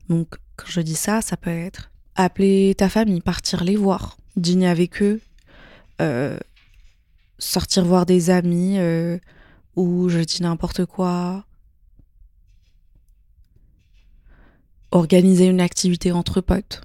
Donc, 0.09 0.37
quand 0.57 0.69
je 0.69 0.81
dis 0.81 0.95
ça, 0.95 1.21
ça 1.21 1.37
peut 1.37 1.51
être 1.51 1.91
appeler 2.15 2.75
ta 2.77 2.89
famille, 2.89 3.21
partir 3.21 3.65
les 3.65 3.77
voir, 3.77 4.17
dîner 4.37 4.69
avec 4.69 5.03
eux, 5.03 5.21
euh, 6.01 6.39
sortir 7.39 7.85
voir 7.85 8.07
des 8.07 8.31
amis, 8.31 8.79
euh, 8.79 9.19
ou 9.77 10.09
je 10.09 10.21
dis 10.21 10.43
n'importe 10.43 10.85
quoi. 10.85 11.45
Organiser 14.93 15.47
une 15.47 15.61
activité 15.61 16.13
entre 16.13 16.41
potes 16.41 16.83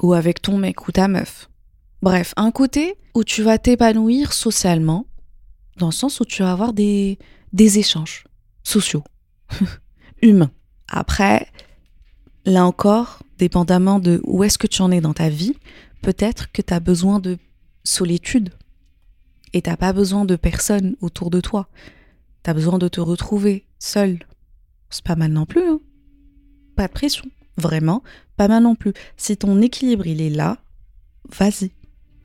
ou 0.00 0.12
avec 0.12 0.42
ton 0.42 0.58
mec 0.58 0.86
ou 0.86 0.92
ta 0.92 1.08
meuf. 1.08 1.48
Bref, 2.02 2.32
un 2.36 2.50
côté 2.50 2.96
où 3.14 3.24
tu 3.24 3.42
vas 3.42 3.58
t'épanouir 3.58 4.32
socialement, 4.32 5.06
dans 5.76 5.86
le 5.86 5.92
sens 5.92 6.20
où 6.20 6.24
tu 6.24 6.42
vas 6.42 6.52
avoir 6.52 6.72
des, 6.72 7.18
des 7.52 7.78
échanges 7.78 8.24
sociaux, 8.62 9.02
humains. 10.22 10.52
Après, 10.88 11.48
là 12.44 12.64
encore, 12.64 13.22
dépendamment 13.38 13.98
de 13.98 14.20
où 14.24 14.44
est-ce 14.44 14.58
que 14.58 14.66
tu 14.66 14.82
en 14.82 14.90
es 14.90 15.00
dans 15.00 15.14
ta 15.14 15.28
vie, 15.28 15.54
peut-être 16.02 16.52
que 16.52 16.62
tu 16.62 16.74
as 16.74 16.80
besoin 16.80 17.18
de 17.18 17.38
solitude 17.84 18.50
et 19.52 19.62
t'as 19.62 19.76
pas 19.76 19.92
besoin 19.92 20.24
de 20.24 20.36
personne 20.36 20.96
autour 21.00 21.30
de 21.30 21.40
toi. 21.40 21.68
Tu 22.44 22.50
as 22.50 22.54
besoin 22.54 22.78
de 22.78 22.88
te 22.88 23.00
retrouver 23.00 23.66
seul. 23.78 24.18
C'est 24.90 25.04
pas 25.04 25.16
mal 25.16 25.32
non 25.32 25.46
plus. 25.46 25.66
Hein 25.66 25.80
pas 26.78 26.86
de 26.86 26.92
pression. 26.92 27.24
Vraiment, 27.56 28.04
pas 28.36 28.46
mal 28.46 28.62
non 28.62 28.76
plus. 28.76 28.92
Si 29.16 29.36
ton 29.36 29.60
équilibre 29.60 30.06
il 30.06 30.22
est 30.22 30.30
là, 30.30 30.58
vas-y. 31.36 31.72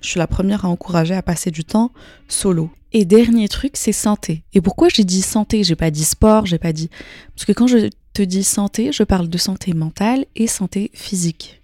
Je 0.02 0.10
suis 0.10 0.20
la 0.20 0.28
première 0.28 0.64
à 0.66 0.70
encourager 0.70 1.16
à 1.16 1.24
passer 1.24 1.50
du 1.50 1.66
temps 1.66 1.92
solo. 2.28 2.70
Et 2.92 3.04
dernier 3.04 3.48
truc, 3.48 3.72
c'est 3.76 3.92
santé. 3.92 4.44
Et 4.54 4.62
pourquoi 4.62 4.90
j'ai 4.90 5.06
dit 5.06 5.24
santé? 5.24 5.64
J'ai 5.64 5.76
pas 5.76 5.90
dit 5.90 6.04
sport, 6.04 6.46
j'ai 6.46 6.60
pas 6.60 6.72
dit. 6.72 6.92
Parce 7.34 7.46
que 7.46 7.52
quand 7.52 7.66
je 7.66 7.90
te 8.14 8.22
dis 8.22 8.44
santé, 8.44 8.92
je 8.92 9.02
parle 9.02 9.28
de 9.28 9.40
santé 9.40 9.74
mentale 9.74 10.26
et 10.36 10.46
santé 10.46 10.92
physique. 10.94 11.64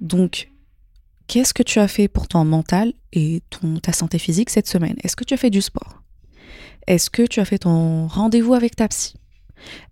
Donc, 0.00 0.48
qu'est-ce 1.26 1.54
que 1.54 1.64
tu 1.64 1.80
as 1.80 1.88
fait 1.88 2.06
pour 2.06 2.28
ton 2.28 2.44
mental 2.44 2.92
et 3.12 3.42
ton, 3.50 3.80
ta 3.80 3.92
santé 3.92 4.20
physique 4.20 4.50
cette 4.50 4.68
semaine? 4.68 4.94
Est-ce 5.02 5.16
que 5.16 5.24
tu 5.24 5.34
as 5.34 5.38
fait 5.38 5.50
du 5.50 5.60
sport? 5.60 6.02
Est-ce 6.86 7.10
que 7.10 7.26
tu 7.26 7.40
as 7.40 7.44
fait 7.44 7.58
ton 7.58 8.06
rendez-vous 8.06 8.54
avec 8.54 8.76
ta 8.76 8.86
psy? 8.86 9.14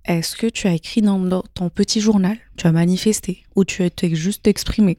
Est-ce 0.04 0.36
que 0.36 0.46
tu 0.46 0.66
as 0.66 0.74
écrit 0.74 1.02
dans 1.02 1.42
ton 1.54 1.70
petit 1.70 2.00
journal 2.00 2.36
Tu 2.56 2.66
as 2.66 2.72
manifesté 2.72 3.44
Ou 3.56 3.64
tu 3.64 3.82
as 3.82 3.90
juste 4.14 4.46
exprimé? 4.46 4.98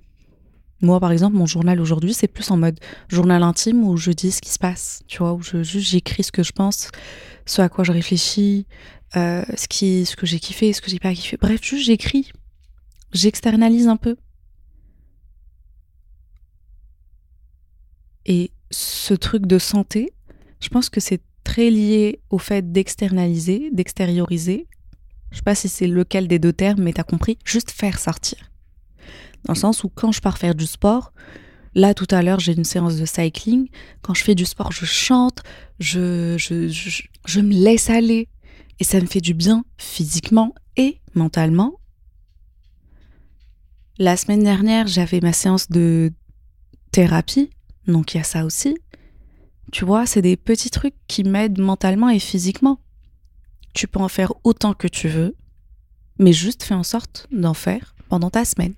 Moi, 0.82 0.99
par 0.99 1.12
exemple, 1.12 1.38
mon 1.38 1.45
journal 1.45 1.80
aujourd'hui, 1.80 2.13
c'est 2.13 2.28
plus 2.28 2.51
en 2.51 2.58
mode 2.58 2.80
journal 3.08 3.43
intime 3.43 3.84
où 3.84 3.97
je 3.97 4.12
dis 4.12 4.32
ce 4.32 4.41
qui 4.41 4.51
se 4.51 4.60
passe, 4.60 5.04
tu 5.08 5.19
vois, 5.19 5.34
où 5.34 5.41
je 5.41 5.63
juste 5.63 5.89
j'écris 5.89 6.23
ce 6.23 6.32
que 6.32 6.43
je 6.43 6.51
pense, 6.51 6.89
ce 7.45 7.62
à 7.62 7.69
quoi 7.69 7.84
je 7.84 7.91
réfléchis, 7.91 8.67
euh, 9.15 9.43
ce 9.56 9.67
qui, 9.67 10.06
ce 10.06 10.15
que 10.15 10.25
j'ai 10.25 10.39
kiffé, 10.39 10.73
ce 10.73 10.82
que 10.82 10.91
j'ai 10.91 10.99
pas 10.99 11.13
kiffé. 11.13 11.38
Bref, 11.39 11.63
juste 11.63 11.86
j'écris, 11.86 12.32
j'externalise 13.13 13.88
un 13.88 13.97
peu. 13.97 14.17
Et 18.25 18.51
ce 18.71 19.13
truc 19.13 19.45
de 19.45 19.60
santé, 19.60 20.12
je 20.60 20.69
pense 20.69 20.89
que 20.89 20.99
c'est 20.99 21.21
très 21.46 21.70
lié 21.70 22.20
au 22.30 22.40
fait 22.40 22.74
d'externaliser, 22.74 23.70
d'extérioriser. 23.72 24.68
Je 25.32 25.38
sais 25.38 25.44
pas 25.44 25.56
si 25.56 25.70
c'est 25.70 25.88
lequel 25.88 26.28
des 26.28 26.40
deux 26.40 26.52
termes, 26.52 26.82
mais 26.82 26.92
t'as 26.92 27.04
compris, 27.04 27.38
juste 27.46 27.72
faire 27.72 28.00
sortir. 28.00 28.52
Dans 29.46 29.54
le 29.54 29.60
sens 29.60 29.84
où 29.84 29.90
quand 29.90 30.12
je 30.12 30.20
pars 30.20 30.38
faire 30.38 30.56
du 30.56 30.66
sport, 30.66 31.14
là 31.76 31.94
tout 31.94 32.08
à 32.10 32.22
l'heure 32.24 32.40
j'ai 32.40 32.54
une 32.54 32.64
séance 32.64 32.96
de 32.98 33.06
cycling, 33.06 33.70
quand 34.02 34.14
je 34.14 34.24
fais 34.24 34.36
du 34.36 34.46
sport 34.46 34.72
je 34.72 34.86
chante, 34.86 35.44
je, 35.80 36.36
je, 36.38 36.68
je, 37.26 37.40
me 37.40 37.54
laisse 37.54 37.90
aller. 37.90 38.28
Et 38.80 38.84
ça 38.84 39.00
me 39.00 39.06
fait 39.06 39.22
du 39.22 39.34
bien 39.34 39.64
physiquement 39.78 40.54
et 40.76 41.00
mentalement. 41.14 41.76
La 43.98 44.18
semaine 44.18 44.44
dernière 44.44 44.88
j'avais 44.88 45.22
ma 45.22 45.32
séance 45.32 45.70
de 45.70 46.12
thérapie, 46.92 47.52
donc 47.88 48.14
il 48.14 48.18
y 48.18 48.20
a 48.20 48.24
ça 48.24 48.46
aussi. 48.46 48.76
Tu 49.71 49.86
vois, 49.86 50.06
c'est 50.06 50.21
des 50.21 50.38
petits 50.38 50.69
trucs 50.69 50.95
qui 51.08 51.23
m'aident 51.23 51.60
mentalement 51.60 52.10
et 52.10 52.19
physiquement. 52.19 52.80
Tu 53.73 53.88
peux 53.88 53.99
en 53.99 54.08
faire 54.08 54.34
autant 54.43 54.73
que 54.73 54.88
tu 54.88 55.10
veux, 55.10 55.36
mais 56.19 56.34
juste 56.34 56.63
fais 56.63 56.75
en 56.75 56.84
sorte 56.84 57.28
d'en 57.32 57.54
faire 57.54 57.95
pendant 58.08 58.30
ta 58.30 58.45
semaine. 58.45 58.73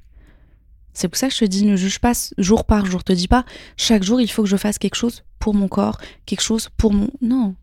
C'est 0.94 1.08
pour 1.08 1.18
ça 1.18 1.28
que 1.28 1.34
je 1.34 1.40
te 1.40 1.46
dis, 1.46 1.64
ne 1.66 1.76
juge 1.76 2.00
pas 2.00 2.14
jour 2.40 2.66
par 2.66 2.88
jour. 2.88 3.04
Te 3.04 3.14
dis 3.14 3.28
pas, 3.28 3.46
chaque 3.76 4.02
jour, 4.02 4.20
il 4.20 4.32
faut 4.32 4.42
que 4.42 4.50
je 4.50 4.58
fasse 4.58 4.80
quelque 4.80 4.96
chose 4.96 5.24
pour 5.38 5.54
mon 5.54 5.68
corps, 5.68 6.00
quelque 6.26 6.42
chose 6.42 6.70
pour 6.76 6.92
mon. 6.92 7.12
Non. 7.22 7.56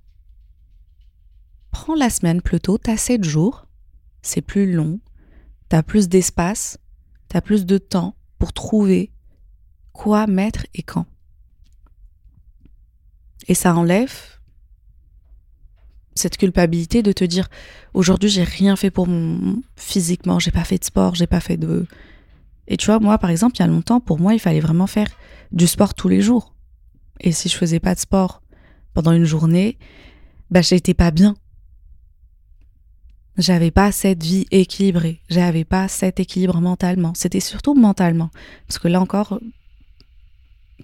Prends 1.72 1.96
la 1.96 2.10
semaine 2.10 2.40
plutôt, 2.40 2.78
t'as 2.78 2.96
7 2.96 3.24
jours, 3.24 3.66
c'est 4.22 4.42
plus 4.42 4.72
long, 4.72 5.00
t'as 5.68 5.82
plus 5.82 6.08
d'espace, 6.08 6.78
t'as 7.26 7.40
plus 7.40 7.66
de 7.66 7.78
temps 7.78 8.14
pour 8.38 8.52
trouver 8.52 9.10
quoi 9.92 10.28
mettre 10.28 10.66
et 10.74 10.84
quand. 10.84 11.06
Et 13.46 13.54
ça 13.54 13.74
enlève 13.74 14.12
cette 16.14 16.36
culpabilité 16.36 17.02
de 17.02 17.10
te 17.10 17.24
dire 17.24 17.48
aujourd'hui 17.92 18.30
j'ai 18.30 18.44
rien 18.44 18.76
fait 18.76 18.90
pour 18.90 19.08
mon 19.08 19.60
physiquement, 19.76 20.38
j'ai 20.38 20.52
pas 20.52 20.62
fait 20.62 20.78
de 20.78 20.84
sport, 20.84 21.16
j'ai 21.16 21.26
pas 21.26 21.40
fait 21.40 21.56
de 21.56 21.86
et 22.66 22.76
tu 22.76 22.86
vois, 22.86 22.98
moi, 22.98 23.18
par 23.18 23.30
exemple, 23.30 23.56
il 23.56 23.60
y 23.60 23.62
a 23.62 23.66
longtemps, 23.66 24.00
pour 24.00 24.18
moi, 24.18 24.34
il 24.34 24.40
fallait 24.40 24.60
vraiment 24.60 24.86
faire 24.86 25.08
du 25.52 25.66
sport 25.66 25.94
tous 25.94 26.08
les 26.08 26.20
jours. 26.20 26.54
Et 27.20 27.32
si 27.32 27.48
je 27.48 27.56
faisais 27.56 27.80
pas 27.80 27.94
de 27.94 28.00
sport 28.00 28.42
pendant 28.94 29.12
une 29.12 29.24
journée, 29.24 29.78
bah, 30.50 30.62
j'étais 30.62 30.94
pas 30.94 31.10
bien. 31.10 31.36
J'avais 33.36 33.70
pas 33.70 33.92
cette 33.92 34.22
vie 34.22 34.46
équilibrée. 34.50 35.20
J'avais 35.28 35.64
pas 35.64 35.88
cet 35.88 36.20
équilibre 36.20 36.60
mentalement. 36.60 37.12
C'était 37.14 37.40
surtout 37.40 37.74
mentalement. 37.74 38.30
Parce 38.68 38.78
que 38.78 38.88
là 38.88 39.00
encore, 39.00 39.40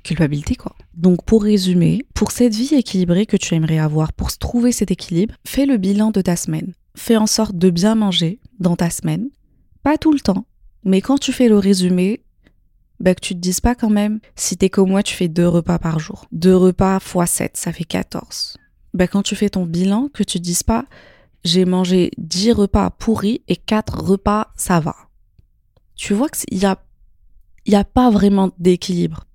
culpabilité, 0.03 0.55
quoi. 0.55 0.75
Donc, 0.95 1.25
pour 1.25 1.43
résumer, 1.43 2.05
pour 2.15 2.33
cette 2.33 2.55
vie 2.55 2.75
équilibrée 2.75 3.27
que 3.27 3.37
tu 3.37 3.55
aimerais 3.55 3.79
avoir, 3.79 4.13
pour 4.13 4.37
trouver 4.37 4.73
cet 4.73 4.91
équilibre, 4.91 5.35
fais 5.47 5.67
le 5.67 5.77
bilan 5.77 6.11
de 6.11 6.21
ta 6.21 6.37
semaine. 6.37 6.73
Fais 6.97 7.17
en 7.17 7.27
sorte 7.27 7.57
de 7.57 7.71
bien 7.71 7.95
manger 7.95 8.41
dans 8.59 8.77
ta 8.77 8.91
semaine. 8.91 9.29
Pas 9.83 9.99
tout 9.99 10.13
le 10.13 10.21
temps, 10.21 10.45
mais 10.85 11.01
quand 11.01 11.19
tu 11.19 11.33
fais 11.33 11.49
le 11.49 11.59
résumé, 11.59 12.23
bah 13.01 13.15
que 13.15 13.21
tu 13.21 13.35
te 13.35 13.41
dises 13.41 13.61
pas 13.61 13.75
quand 13.75 13.91
même, 13.91 14.21
si 14.37 14.57
t'es 14.57 14.69
comme 14.69 14.91
moi, 14.91 15.03
tu 15.03 15.15
fais 15.15 15.29
deux 15.29 15.49
repas 15.49 15.79
par 15.79 15.99
jour. 15.99 16.27
Deux 16.33 16.57
repas 16.57 16.99
x 16.99 17.31
7, 17.31 17.57
ça 17.57 17.73
fait 17.73 17.85
14. 17.85 18.57
Bah 18.93 19.07
quand 19.07 19.23
tu 19.23 19.37
fais 19.37 19.51
ton 19.51 19.65
bilan, 19.65 20.09
que 20.13 20.23
tu 20.23 20.39
te 20.39 20.45
dises 20.45 20.63
pas, 20.63 20.85
j'ai 21.45 21.65
mangé 21.65 22.11
10 22.19 22.53
repas 22.53 22.91
pourris 22.91 23.43
et 23.49 23.57
4 23.57 24.03
repas 24.03 24.49
ça 24.57 24.81
va. 24.81 24.97
Tu 25.97 26.13
vois 26.13 26.29
qu'il 26.29 26.59
y 26.59 26.67
a, 26.67 26.79
y 27.67 27.75
a 27.75 27.85
pas 27.85 28.11
vraiment 28.11 28.51
d'équilibre 28.59 29.27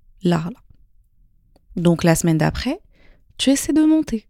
Donc 1.76 2.04
la 2.04 2.14
semaine 2.14 2.38
d'après, 2.38 2.80
tu 3.38 3.50
essaies 3.50 3.72
de 3.72 3.84
monter. 3.84 4.26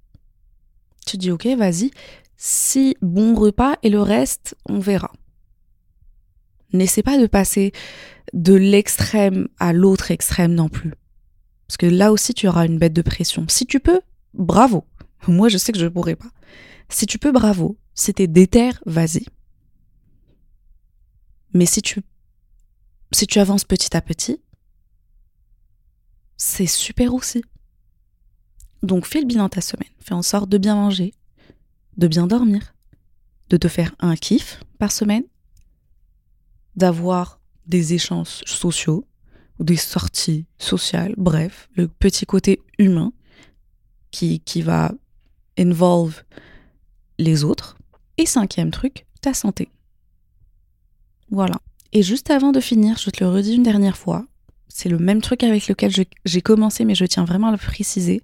Tu 1.07 1.17
dis 1.17 1.31
ok, 1.31 1.47
vas-y, 1.57 1.91
si 2.37 2.97
bon 3.01 3.35
repas 3.35 3.77
et 3.83 3.89
le 3.89 4.03
reste, 4.03 4.57
on 4.69 4.79
verra. 4.79 5.13
N'essaie 6.73 7.03
pas 7.03 7.19
de 7.19 7.27
passer 7.27 7.73
de 8.33 8.55
l'extrême 8.55 9.49
à 9.59 9.73
l'autre 9.73 10.11
extrême 10.11 10.53
non 10.53 10.69
plus. 10.69 10.93
Parce 11.67 11.77
que 11.77 11.87
là 11.87 12.13
aussi, 12.13 12.35
tu 12.35 12.49
auras 12.49 12.67
une 12.67 12.79
bête 12.79 12.93
de 12.93 13.03
pression. 13.03 13.47
Si 13.49 13.67
tu 13.67 13.81
peux, 13.81 14.01
bravo. 14.35 14.85
Moi, 15.29 15.49
je 15.49 15.59
sais 15.59 15.73
que 15.73 15.79
je 15.79 15.85
ne 15.85 15.91
pourrais 15.91 16.17
pas. 16.17 16.31
Si 16.89 17.07
tu 17.07 17.19
peux, 17.19 17.33
bravo. 17.33 17.77
Si 17.95 18.13
t'es 18.13 18.27
déter, 18.27 18.71
vas-y. 18.85 19.27
Mais 21.55 21.67
si 21.67 21.81
tu, 21.81 22.03
si 23.13 23.27
tu 23.27 23.39
avances 23.39 23.65
petit 23.65 23.97
à 23.97 24.03
petit, 24.03 24.41
c'est 26.37 26.67
super 26.67 27.15
aussi. 27.15 27.45
Donc 28.83 29.07
fais 29.07 29.21
le 29.21 29.27
bilan 29.27 29.45
de 29.45 29.51
ta 29.51 29.61
semaine. 29.61 29.89
Fais 30.01 30.15
en 30.15 30.23
sorte 30.23 30.49
de 30.49 30.59
bien 30.59 30.75
manger, 30.75 31.15
de 31.97 32.09
bien 32.09 32.27
dormir, 32.27 32.75
de 33.49 33.57
te 33.57 33.69
faire 33.69 33.95
un 33.99 34.17
kiff 34.17 34.61
par 34.79 34.93
semaine 34.93 35.25
d'avoir 36.77 37.41
des 37.67 37.95
échanges 37.95 38.43
sociaux, 38.45 39.07
ou 39.59 39.65
des 39.65 39.77
sorties 39.77 40.47
sociales, 40.59 41.15
bref, 41.17 41.69
le 41.75 41.89
petit 41.89 42.27
côté 42.27 42.63
humain 42.79 43.13
qui, 44.11 44.41
qui 44.41 44.63
va 44.63 44.93
involve 45.59 46.23
les 47.19 47.45
autres. 47.45 47.79
Et 48.19 48.27
cinquième 48.27 48.71
truc, 48.71 49.07
ta 49.21 49.35
santé. 49.35 49.69
Voilà. 51.31 51.61
Et 51.93 52.03
juste 52.03 52.31
avant 52.31 52.53
de 52.53 52.61
finir, 52.61 52.99
je 52.99 53.11
te 53.11 53.25
le 53.25 53.31
redis 53.31 53.55
une 53.55 53.63
dernière 53.63 53.97
fois, 53.97 54.27
c'est 54.69 54.89
le 54.89 54.99
même 54.99 55.23
truc 55.23 55.43
avec 55.43 55.69
lequel 55.69 55.93
j'ai 56.25 56.43
commencé, 56.43 56.85
mais 56.85 56.95
je 56.95 57.05
tiens 57.05 57.25
vraiment 57.25 57.49
à 57.49 57.53
le 57.53 57.57
préciser, 57.57 58.23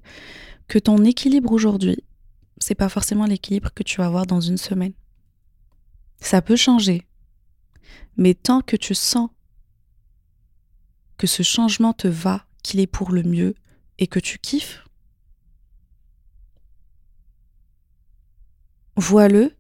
que 0.69 0.79
ton 0.79 1.05
équilibre 1.05 1.53
aujourd'hui, 1.53 2.03
c'est 2.59 2.75
pas 2.75 2.89
forcément 2.89 3.27
l'équilibre 3.27 3.71
que 3.75 3.83
tu 3.83 3.99
vas 3.99 4.07
avoir 4.07 4.27
dans 4.27 4.41
une 4.41 4.57
semaine. 4.57 4.93
Ça 6.21 6.43
peut 6.43 6.57
changer, 6.57 7.07
mais 8.17 8.35
tant 8.35 8.61
que 8.61 8.77
tu 8.77 8.95
sens 8.95 9.31
que 11.19 11.27
ce 11.27 11.43
changement 11.43 11.93
te 11.93 12.09
va, 12.09 12.47
qu'il 12.63 12.81
est 12.81 12.87
pour 12.87 13.13
le 13.13 13.23
mieux 13.23 13.55
et 13.99 14.07
que 14.07 14.21
tu 14.21 14.39
kiffes, 14.39 14.85
vois-le 18.97 19.55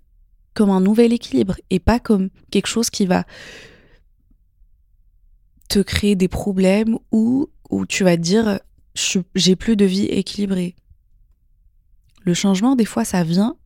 comme 0.55 0.71
un 0.71 0.81
nouvel 0.81 1.13
équilibre 1.13 1.57
et 1.71 1.79
pas 1.79 1.99
comme 1.99 2.31
quelque 2.51 2.67
chose 2.67 2.91
qui 2.91 3.07
va 3.07 3.25
te 5.73 5.79
créer 5.79 6.17
des 6.17 6.29
problèmes 6.29 6.99
ou 7.13 7.49
où 7.71 7.87
tu 7.87 8.05
vas 8.05 8.19
dire 8.19 8.61
j'ai 9.35 9.57
plus 9.57 9.75
de 9.75 9.87
vie 9.87 10.05
équilibrée. 10.05 10.77
Le 12.25 12.35
changement, 12.35 12.77
des 12.77 12.85
fois, 12.85 13.07
ça 13.07 13.25
vient 13.25 13.57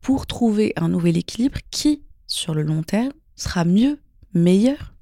pour 0.00 0.26
trouver 0.26 0.72
un 0.74 0.88
nouvel 0.88 1.16
équilibre 1.16 1.58
qui, 1.70 2.02
sur 2.26 2.54
le 2.54 2.62
long 2.62 2.82
terme, 2.82 3.12
sera 3.36 3.64
mieux, 3.64 4.00
meilleur. 4.34 4.94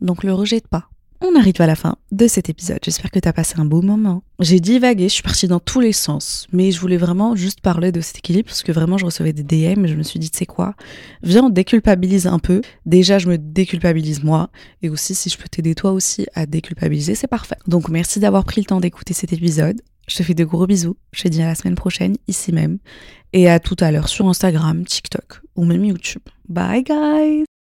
Donc 0.00 0.22
le 0.22 0.32
rejette 0.32 0.68
pas. 0.68 0.88
On 1.28 1.34
arrive 1.34 1.60
à 1.60 1.66
la 1.66 1.74
fin 1.74 1.96
de 2.12 2.28
cet 2.28 2.48
épisode. 2.48 2.78
J'espère 2.84 3.10
que 3.10 3.18
tu 3.18 3.28
as 3.28 3.32
passé 3.32 3.54
un 3.58 3.64
beau 3.64 3.82
moment. 3.82 4.22
J'ai 4.38 4.60
divagué, 4.60 5.08
je 5.08 5.14
suis 5.14 5.22
partie 5.22 5.48
dans 5.48 5.58
tous 5.58 5.80
les 5.80 5.92
sens, 5.92 6.46
mais 6.52 6.70
je 6.70 6.80
voulais 6.80 6.96
vraiment 6.96 7.34
juste 7.34 7.60
parler 7.60 7.90
de 7.90 8.00
cet 8.00 8.18
équilibre 8.18 8.46
parce 8.46 8.62
que 8.62 8.70
vraiment 8.70 8.96
je 8.96 9.04
recevais 9.04 9.32
des 9.32 9.42
DM 9.42 9.84
et 9.84 9.88
je 9.88 9.96
me 9.96 10.02
suis 10.02 10.20
dit, 10.20 10.30
tu 10.30 10.38
sais 10.38 10.46
quoi, 10.46 10.74
viens, 11.22 11.44
on 11.44 11.50
déculpabilise 11.50 12.26
un 12.28 12.38
peu. 12.38 12.60
Déjà, 12.84 13.18
je 13.18 13.28
me 13.28 13.38
déculpabilise 13.38 14.22
moi 14.22 14.50
et 14.82 14.88
aussi 14.88 15.14
si 15.14 15.28
je 15.28 15.36
peux 15.36 15.48
t'aider 15.48 15.74
toi 15.74 15.92
aussi 15.92 16.26
à 16.34 16.46
déculpabiliser, 16.46 17.16
c'est 17.16 17.26
parfait. 17.26 17.56
Donc 17.66 17.88
merci 17.88 18.20
d'avoir 18.20 18.44
pris 18.44 18.60
le 18.60 18.66
temps 18.66 18.80
d'écouter 18.80 19.12
cet 19.12 19.32
épisode. 19.32 19.80
Je 20.06 20.16
te 20.16 20.22
fais 20.22 20.34
de 20.34 20.44
gros 20.44 20.66
bisous. 20.66 20.96
Je 21.12 21.24
te 21.24 21.28
dis 21.28 21.42
à 21.42 21.46
la 21.46 21.56
semaine 21.56 21.74
prochaine, 21.74 22.16
ici 22.28 22.52
même. 22.52 22.78
Et 23.32 23.50
à 23.50 23.58
tout 23.58 23.76
à 23.80 23.90
l'heure 23.90 24.08
sur 24.08 24.28
Instagram, 24.28 24.84
TikTok 24.84 25.40
ou 25.56 25.64
même 25.64 25.84
YouTube. 25.84 26.22
Bye 26.48 26.84
guys 26.84 27.55